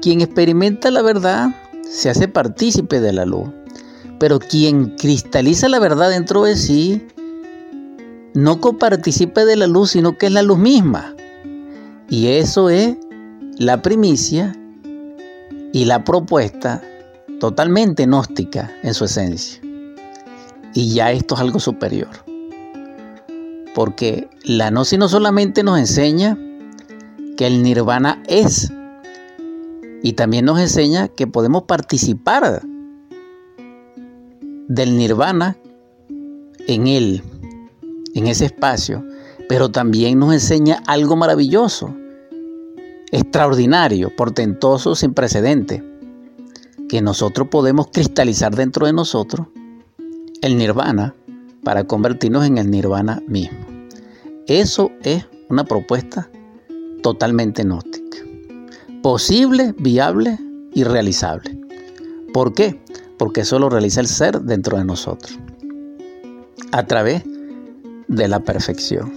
Quien 0.00 0.20
experimenta 0.20 0.90
la 0.90 1.02
verdad 1.02 1.50
se 1.82 2.10
hace 2.10 2.28
partícipe 2.28 3.00
de 3.00 3.12
la 3.12 3.24
luz, 3.24 3.48
pero 4.20 4.38
quien 4.38 4.96
cristaliza 4.96 5.68
la 5.68 5.78
verdad 5.78 6.10
dentro 6.10 6.44
de 6.44 6.56
sí 6.56 7.06
no 8.34 8.60
coparticipa 8.60 9.44
de 9.44 9.56
la 9.56 9.66
luz, 9.66 9.90
sino 9.90 10.18
que 10.18 10.26
es 10.26 10.32
la 10.32 10.42
luz 10.42 10.58
misma. 10.58 11.14
Y 12.08 12.28
eso 12.28 12.70
es 12.70 12.96
la 13.58 13.82
primicia 13.82 14.56
y 15.72 15.84
la 15.84 16.04
propuesta 16.04 16.82
totalmente 17.40 18.04
gnóstica 18.04 18.70
en 18.82 18.94
su 18.94 19.04
esencia. 19.04 19.60
Y 20.74 20.92
ya 20.94 21.12
esto 21.12 21.34
es 21.34 21.40
algo 21.40 21.60
superior. 21.60 22.08
Porque 23.74 24.28
la 24.44 24.70
gnosis 24.70 24.98
no 24.98 25.08
solamente 25.08 25.62
nos 25.62 25.78
enseña 25.78 26.38
que 27.36 27.46
el 27.46 27.62
nirvana 27.62 28.22
es, 28.26 28.72
y 30.02 30.12
también 30.12 30.44
nos 30.44 30.60
enseña 30.60 31.08
que 31.08 31.26
podemos 31.26 31.62
participar 31.62 32.62
del 34.68 34.96
nirvana 34.96 35.56
en 36.66 36.86
él, 36.86 37.22
en 38.14 38.26
ese 38.26 38.46
espacio, 38.46 39.04
pero 39.48 39.70
también 39.70 40.18
nos 40.18 40.32
enseña 40.32 40.82
algo 40.86 41.16
maravilloso, 41.16 41.94
extraordinario, 43.12 44.14
portentoso, 44.14 44.94
sin 44.94 45.14
precedente, 45.14 45.82
que 46.94 47.02
nosotros 47.02 47.48
podemos 47.48 47.88
cristalizar 47.92 48.54
dentro 48.54 48.86
de 48.86 48.92
nosotros 48.92 49.48
el 50.42 50.56
nirvana 50.56 51.12
para 51.64 51.88
convertirnos 51.88 52.46
en 52.46 52.56
el 52.56 52.70
nirvana 52.70 53.20
mismo. 53.26 53.58
Eso 54.46 54.92
es 55.02 55.26
una 55.48 55.64
propuesta 55.64 56.30
totalmente 57.02 57.64
gnóstica. 57.64 58.18
Posible, 59.02 59.74
viable 59.76 60.38
y 60.72 60.84
realizable. 60.84 61.58
¿Por 62.32 62.54
qué? 62.54 62.80
Porque 63.18 63.40
eso 63.40 63.58
lo 63.58 63.70
realiza 63.70 64.00
el 64.00 64.06
ser 64.06 64.42
dentro 64.42 64.78
de 64.78 64.84
nosotros. 64.84 65.36
A 66.70 66.86
través 66.86 67.24
de 68.06 68.28
la 68.28 68.38
perfección. 68.38 69.12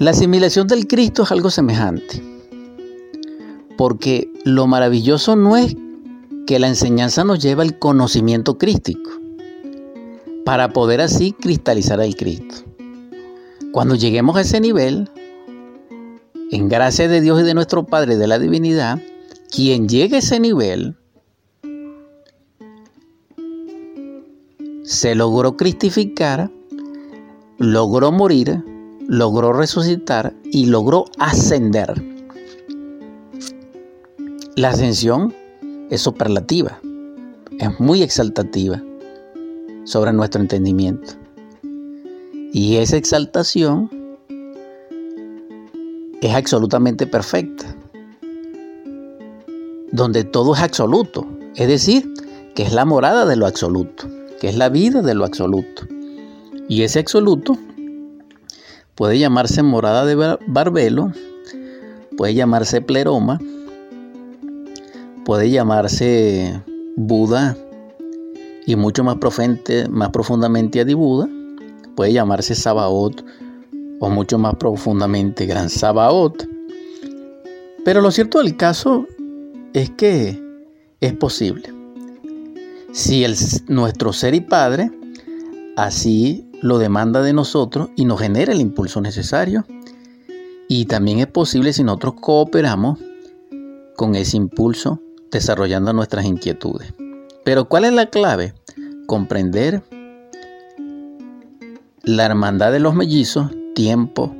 La 0.00 0.10
asimilación 0.10 0.66
del 0.66 0.88
Cristo 0.88 1.22
es 1.22 1.30
algo 1.30 1.48
semejante. 1.48 2.31
Porque 3.82 4.30
lo 4.44 4.68
maravilloso 4.68 5.34
no 5.34 5.56
es 5.56 5.74
que 6.46 6.60
la 6.60 6.68
enseñanza 6.68 7.24
nos 7.24 7.40
lleva 7.40 7.64
al 7.64 7.80
conocimiento 7.80 8.56
crístico, 8.56 9.10
para 10.44 10.68
poder 10.68 11.00
así 11.00 11.32
cristalizar 11.32 12.00
al 12.00 12.14
Cristo. 12.14 12.62
Cuando 13.72 13.96
lleguemos 13.96 14.36
a 14.36 14.42
ese 14.42 14.60
nivel, 14.60 15.10
en 16.52 16.68
gracia 16.68 17.08
de 17.08 17.20
Dios 17.20 17.40
y 17.40 17.42
de 17.42 17.54
nuestro 17.54 17.84
Padre 17.84 18.16
de 18.18 18.28
la 18.28 18.38
divinidad, 18.38 19.00
quien 19.50 19.88
llegue 19.88 20.14
a 20.14 20.18
ese 20.20 20.38
nivel 20.38 20.96
se 24.84 25.16
logró 25.16 25.56
cristificar, 25.56 26.52
logró 27.58 28.12
morir, 28.12 28.62
logró 29.08 29.52
resucitar 29.52 30.34
y 30.44 30.66
logró 30.66 31.06
ascender. 31.18 32.11
La 34.54 34.68
ascensión 34.68 35.34
es 35.88 36.02
superlativa, 36.02 36.78
es 37.58 37.80
muy 37.80 38.02
exaltativa 38.02 38.82
sobre 39.84 40.12
nuestro 40.12 40.42
entendimiento. 40.42 41.14
Y 42.52 42.76
esa 42.76 42.98
exaltación 42.98 43.90
es 46.20 46.34
absolutamente 46.34 47.06
perfecta, 47.06 47.64
donde 49.90 50.22
todo 50.22 50.54
es 50.54 50.60
absoluto, 50.60 51.26
es 51.56 51.66
decir, 51.66 52.12
que 52.54 52.64
es 52.64 52.74
la 52.74 52.84
morada 52.84 53.24
de 53.24 53.36
lo 53.36 53.46
absoluto, 53.46 54.06
que 54.38 54.50
es 54.50 54.56
la 54.58 54.68
vida 54.68 55.00
de 55.00 55.14
lo 55.14 55.24
absoluto. 55.24 55.86
Y 56.68 56.82
ese 56.82 56.98
absoluto 56.98 57.56
puede 58.96 59.18
llamarse 59.18 59.62
morada 59.62 60.04
de 60.04 60.36
Barbelo, 60.46 61.10
puede 62.18 62.34
llamarse 62.34 62.82
pleroma, 62.82 63.40
puede 65.24 65.50
llamarse 65.50 66.62
Buda 66.96 67.56
y 68.66 68.76
mucho 68.76 69.04
más, 69.04 69.16
más 69.90 70.10
profundamente 70.10 70.80
Adibuda, 70.80 71.28
puede 71.96 72.12
llamarse 72.12 72.54
Sabaoth 72.54 73.22
o 74.00 74.10
mucho 74.10 74.38
más 74.38 74.54
profundamente 74.56 75.46
Gran 75.46 75.68
Sabaoth. 75.68 76.46
Pero 77.84 78.00
lo 78.00 78.10
cierto 78.10 78.38
del 78.38 78.56
caso 78.56 79.06
es 79.72 79.90
que 79.90 80.40
es 81.00 81.12
posible. 81.14 81.72
Si 82.92 83.24
nuestro 83.68 84.12
ser 84.12 84.34
y 84.34 84.40
Padre 84.40 84.90
así 85.76 86.48
lo 86.60 86.78
demanda 86.78 87.22
de 87.22 87.32
nosotros 87.32 87.90
y 87.96 88.04
nos 88.04 88.20
genera 88.20 88.52
el 88.52 88.60
impulso 88.60 89.00
necesario. 89.00 89.64
Y 90.68 90.86
también 90.86 91.18
es 91.18 91.26
posible 91.26 91.72
si 91.72 91.82
nosotros 91.82 92.14
cooperamos 92.20 92.98
con 93.96 94.14
ese 94.14 94.36
impulso 94.36 95.00
desarrollando 95.32 95.92
nuestras 95.92 96.24
inquietudes. 96.24 96.94
Pero 97.44 97.64
¿cuál 97.64 97.86
es 97.86 97.92
la 97.92 98.06
clave? 98.06 98.54
Comprender 99.06 99.82
la 102.04 102.26
hermandad 102.26 102.70
de 102.70 102.78
los 102.78 102.94
mellizos, 102.94 103.50
tiempo, 103.74 104.34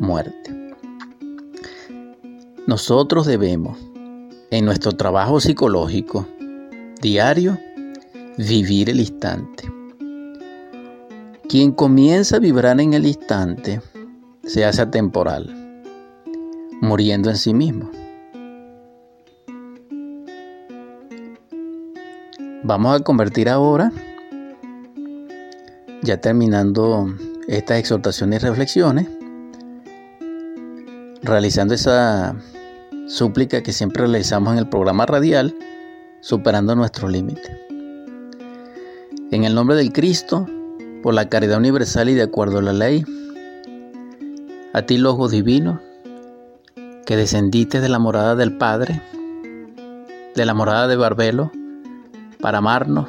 muerte. 0.00 0.74
Nosotros 2.66 3.26
debemos 3.26 3.78
en 4.50 4.64
nuestro 4.64 4.92
trabajo 4.92 5.40
psicológico 5.40 6.26
diario, 7.04 7.58
vivir 8.38 8.88
el 8.88 8.98
instante. 8.98 9.70
Quien 11.46 11.72
comienza 11.72 12.36
a 12.36 12.38
vibrar 12.38 12.80
en 12.80 12.94
el 12.94 13.06
instante 13.06 13.82
se 14.42 14.64
hace 14.64 14.80
atemporal, 14.80 15.82
muriendo 16.80 17.28
en 17.28 17.36
sí 17.36 17.52
mismo. 17.52 17.90
Vamos 22.66 22.98
a 22.98 23.04
convertir 23.04 23.50
ahora, 23.50 23.92
ya 26.00 26.18
terminando 26.18 27.14
estas 27.46 27.78
exhortaciones 27.78 28.42
y 28.42 28.46
reflexiones, 28.46 29.06
realizando 31.22 31.74
esa 31.74 32.34
súplica 33.06 33.62
que 33.62 33.74
siempre 33.74 34.04
realizamos 34.04 34.54
en 34.54 34.60
el 34.60 34.68
programa 34.70 35.04
radial, 35.04 35.54
superando 36.20 36.74
nuestros 36.74 37.12
límites. 37.12 37.50
En 39.30 39.44
el 39.44 39.54
nombre 39.54 39.76
del 39.76 39.92
Cristo, 39.92 40.46
por 41.02 41.12
la 41.12 41.28
caridad 41.28 41.58
universal 41.58 42.08
y 42.08 42.14
de 42.14 42.22
acuerdo 42.22 42.60
a 42.60 42.62
la 42.62 42.72
ley, 42.72 43.04
a 44.72 44.80
ti, 44.86 44.96
Logo 44.96 45.28
Divino, 45.28 45.82
que 47.04 47.14
descendiste 47.18 47.82
de 47.82 47.90
la 47.90 47.98
morada 47.98 48.34
del 48.36 48.56
Padre, 48.56 49.02
de 50.34 50.46
la 50.46 50.54
morada 50.54 50.88
de 50.88 50.96
Barbelo, 50.96 51.52
para 52.44 52.58
amarnos, 52.58 53.08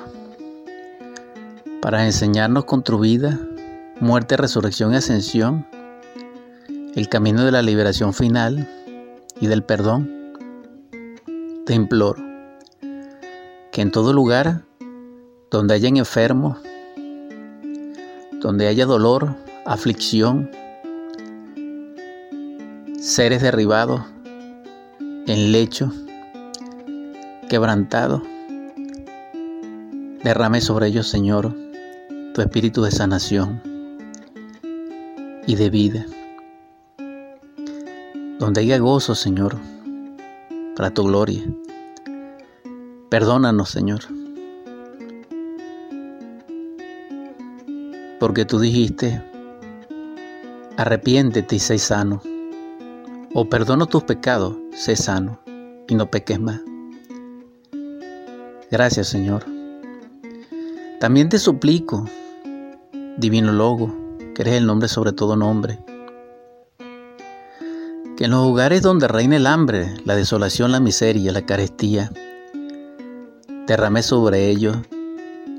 para 1.82 2.06
enseñarnos 2.06 2.64
con 2.64 2.84
tu 2.84 2.98
vida, 2.98 3.38
muerte, 4.00 4.38
resurrección 4.38 4.94
y 4.94 4.96
ascensión, 4.96 5.68
el 6.96 7.10
camino 7.10 7.44
de 7.44 7.52
la 7.52 7.62
liberación 7.62 8.14
final 8.14 8.66
y 9.42 9.48
del 9.48 9.62
perdón, 9.62 10.10
te 11.66 11.74
imploro 11.74 12.24
que 13.74 13.82
en 13.82 13.92
todo 13.92 14.14
lugar 14.14 14.64
donde 15.52 15.74
hayan 15.74 15.98
enfermos, 15.98 16.58
donde 18.40 18.68
haya 18.68 18.86
dolor, 18.86 19.36
aflicción, 19.66 20.50
seres 23.02 23.42
derribados 23.42 24.00
en 25.28 25.52
lecho, 25.52 25.92
quebrantados, 27.50 28.22
derrame 30.26 30.60
sobre 30.60 30.88
ellos, 30.88 31.08
Señor, 31.08 31.56
tu 32.34 32.42
espíritu 32.42 32.82
de 32.82 32.90
sanación 32.90 33.62
y 35.46 35.56
de 35.56 35.70
vida. 35.70 36.04
Donde 38.40 38.62
haya 38.62 38.80
gozo, 38.80 39.14
Señor, 39.14 39.56
para 40.76 40.90
tu 40.90 41.04
gloria. 41.04 41.44
Perdónanos, 43.12 43.70
Señor. 43.70 44.00
Porque 48.20 48.46
tú 48.46 48.60
dijiste, 48.60 49.22
arrepiéntete 50.76 51.58
y 51.58 51.60
sé 51.60 51.78
sano. 51.78 52.20
O 53.36 53.48
perdono 53.48 53.86
tus 53.86 54.04
pecados, 54.04 54.58
sé 54.74 54.96
sano 54.96 55.40
y 55.88 55.94
no 55.94 56.10
peques 56.10 56.40
más. 56.40 56.62
Gracias, 58.72 59.08
Señor. 59.08 59.55
También 61.06 61.30
te 61.30 61.38
suplico, 61.38 62.10
Divino 63.20 63.52
Logo, 63.52 63.96
que 64.34 64.42
eres 64.42 64.56
el 64.56 64.66
nombre 64.66 64.88
sobre 64.88 65.12
todo 65.12 65.36
nombre, 65.36 65.78
que 68.18 68.24
en 68.26 68.32
los 68.32 68.44
lugares 68.44 68.82
donde 68.82 69.08
reina 69.08 69.36
el 69.36 69.46
hambre, 69.46 69.94
la 70.04 70.16
desolación, 70.16 70.72
la 70.72 70.80
miseria, 70.80 71.32
la 71.32 71.46
carestía, 71.46 72.12
derrame 73.68 74.02
sobre 74.02 74.50
ellos 74.50 74.78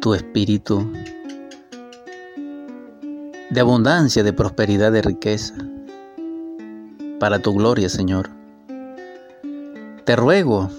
tu 0.01 0.15
espíritu 0.15 0.85
de 3.49 3.61
abundancia, 3.61 4.25
de 4.25 4.33
prosperidad, 4.33 4.91
de 4.91 5.03
riqueza, 5.03 5.55
para 7.21 7.39
tu 7.39 7.55
gloria, 7.55 7.89
Señor. 7.89 8.31
Te 10.05 10.17
ruego, 10.17 10.71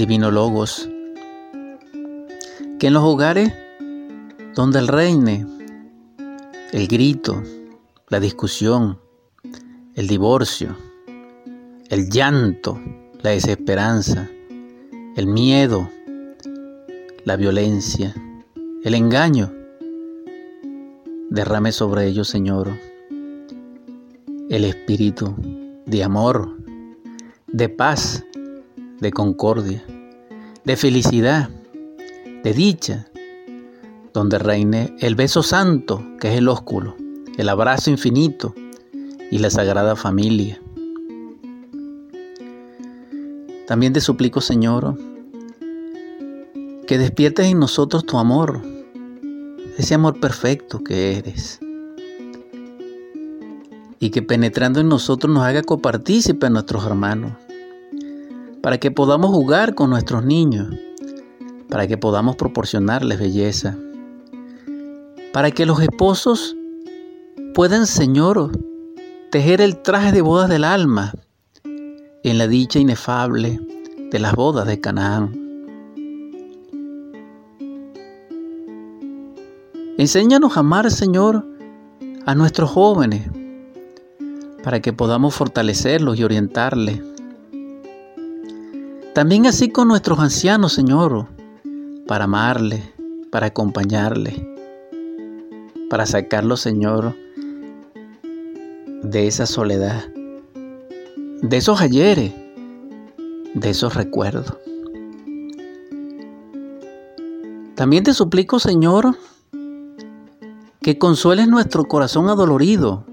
Divino 0.00 0.30
Logos, 0.30 0.88
que 2.78 2.86
en 2.86 2.94
los 2.94 3.04
hogares 3.04 3.52
donde 4.54 4.78
el 4.78 4.88
reine 4.88 5.46
el 6.72 6.88
grito, 6.88 7.42
la 8.08 8.18
discusión, 8.18 8.98
el 9.94 10.08
divorcio, 10.08 10.74
el 11.90 12.08
llanto, 12.08 12.80
la 13.20 13.28
desesperanza, 13.32 14.26
el 15.16 15.26
miedo, 15.26 15.90
la 17.24 17.36
violencia, 17.36 18.14
el 18.82 18.94
engaño. 18.94 19.52
Derrame 21.28 21.72
sobre 21.72 22.06
ellos, 22.06 22.26
Señor, 22.26 22.70
el 24.48 24.64
espíritu 24.64 25.34
de 25.84 26.02
amor, 26.02 26.56
de 27.48 27.68
paz, 27.68 28.24
de 29.00 29.10
concordia, 29.12 29.82
de 30.64 30.76
felicidad, 30.76 31.48
de 32.44 32.52
dicha, 32.52 33.08
donde 34.12 34.38
reine 34.38 34.94
el 35.00 35.14
beso 35.14 35.42
santo, 35.42 36.04
que 36.20 36.28
es 36.28 36.38
el 36.38 36.48
ósculo, 36.48 36.96
el 37.36 37.48
abrazo 37.48 37.90
infinito 37.90 38.54
y 39.30 39.38
la 39.38 39.50
sagrada 39.50 39.96
familia. 39.96 40.60
También 43.66 43.92
te 43.92 44.00
suplico, 44.00 44.40
Señor, 44.40 44.98
que 46.86 46.98
despiertes 46.98 47.46
en 47.46 47.58
nosotros 47.60 48.04
tu 48.04 48.18
amor, 48.18 48.60
ese 49.78 49.94
amor 49.94 50.20
perfecto 50.20 50.82
que 50.82 51.16
eres, 51.16 51.60
y 54.00 54.10
que 54.10 54.22
penetrando 54.22 54.80
en 54.80 54.88
nosotros 54.88 55.32
nos 55.32 55.44
haga 55.44 55.62
copartícipe 55.62 56.46
a 56.46 56.50
nuestros 56.50 56.84
hermanos, 56.84 57.32
para 58.62 58.78
que 58.78 58.90
podamos 58.90 59.30
jugar 59.30 59.74
con 59.74 59.90
nuestros 59.90 60.24
niños, 60.24 60.68
para 61.68 61.86
que 61.86 61.96
podamos 61.96 62.36
proporcionarles 62.36 63.18
belleza, 63.18 63.76
para 65.32 65.50
que 65.50 65.66
los 65.66 65.80
esposos 65.80 66.56
puedan, 67.54 67.86
Señor, 67.86 68.50
tejer 69.30 69.60
el 69.60 69.80
traje 69.80 70.12
de 70.12 70.22
bodas 70.22 70.48
del 70.48 70.64
alma 70.64 71.12
en 71.64 72.38
la 72.38 72.48
dicha 72.48 72.78
inefable 72.78 73.60
de 74.10 74.18
las 74.18 74.34
bodas 74.34 74.66
de 74.66 74.80
Canaán. 74.80 75.40
Enséñanos 79.96 80.56
a 80.56 80.60
amar, 80.60 80.90
Señor, 80.90 81.46
a 82.26 82.34
nuestros 82.34 82.70
jóvenes, 82.70 83.28
para 84.62 84.80
que 84.80 84.92
podamos 84.92 85.34
fortalecerlos 85.34 86.18
y 86.18 86.24
orientarles. 86.24 87.09
También 89.20 89.44
así 89.46 89.68
con 89.68 89.86
nuestros 89.86 90.18
ancianos, 90.18 90.72
Señor, 90.72 91.26
para 92.06 92.24
amarles, 92.24 92.80
para 93.30 93.48
acompañarles, 93.48 94.40
para 95.90 96.06
sacarlos, 96.06 96.62
Señor, 96.62 97.14
de 99.02 99.26
esa 99.26 99.44
soledad 99.44 100.06
de 101.42 101.54
esos 101.54 101.82
ayeres, 101.82 102.32
de 103.52 103.68
esos 103.68 103.92
recuerdos. 103.92 104.54
También 107.74 108.04
te 108.04 108.14
suplico, 108.14 108.58
Señor, 108.58 109.18
que 110.80 110.96
consueles 110.96 111.46
nuestro 111.46 111.84
corazón 111.84 112.30
adolorido 112.30 113.04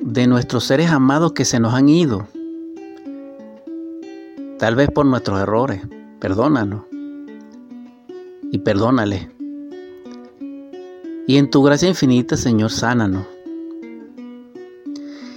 de 0.00 0.28
nuestros 0.28 0.62
seres 0.62 0.92
amados 0.92 1.32
que 1.32 1.44
se 1.44 1.58
nos 1.58 1.74
han 1.74 1.88
ido, 1.88 2.28
tal 4.58 4.74
vez 4.74 4.88
por 4.90 5.06
nuestros 5.06 5.40
errores. 5.40 5.82
Perdónanos 6.20 6.82
y 8.50 8.58
perdónale. 8.58 9.30
Y 11.26 11.36
en 11.36 11.50
tu 11.50 11.62
gracia 11.62 11.88
infinita, 11.88 12.36
Señor, 12.36 12.70
sánanos. 12.70 13.26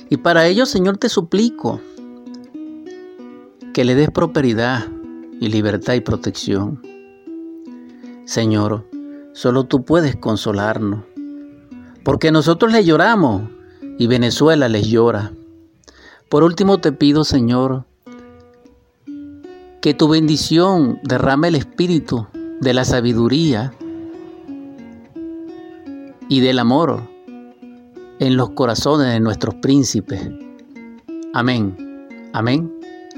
Y 0.09 0.17
para 0.17 0.47
ello, 0.47 0.65
Señor, 0.65 0.97
te 0.97 1.09
suplico 1.09 1.81
que 3.73 3.83
le 3.83 3.95
des 3.95 4.09
prosperidad 4.09 4.87
y 5.39 5.49
libertad 5.49 5.93
y 5.93 6.01
protección. 6.01 6.81
Señor, 8.25 8.85
solo 9.33 9.65
tú 9.65 9.83
puedes 9.83 10.15
consolarnos, 10.15 11.03
porque 12.03 12.31
nosotros 12.31 12.71
le 12.71 12.83
lloramos 12.83 13.49
y 13.97 14.07
Venezuela 14.07 14.69
les 14.69 14.87
llora. 14.87 15.31
Por 16.29 16.43
último 16.43 16.79
te 16.79 16.91
pido, 16.91 17.23
Señor, 17.23 17.85
que 19.81 19.93
tu 19.93 20.07
bendición 20.07 20.99
derrame 21.03 21.49
el 21.49 21.55
espíritu 21.55 22.27
de 22.59 22.73
la 22.73 22.85
sabiduría 22.85 23.73
y 26.27 26.41
del 26.41 26.59
amor 26.59 27.01
en 28.19 28.35
los 28.35 28.51
corazones 28.51 29.13
de 29.13 29.19
nuestros 29.19 29.55
príncipes, 29.55 30.29
Amén, 31.33 31.77
amén, 32.33 32.73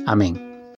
amén. 0.05 0.50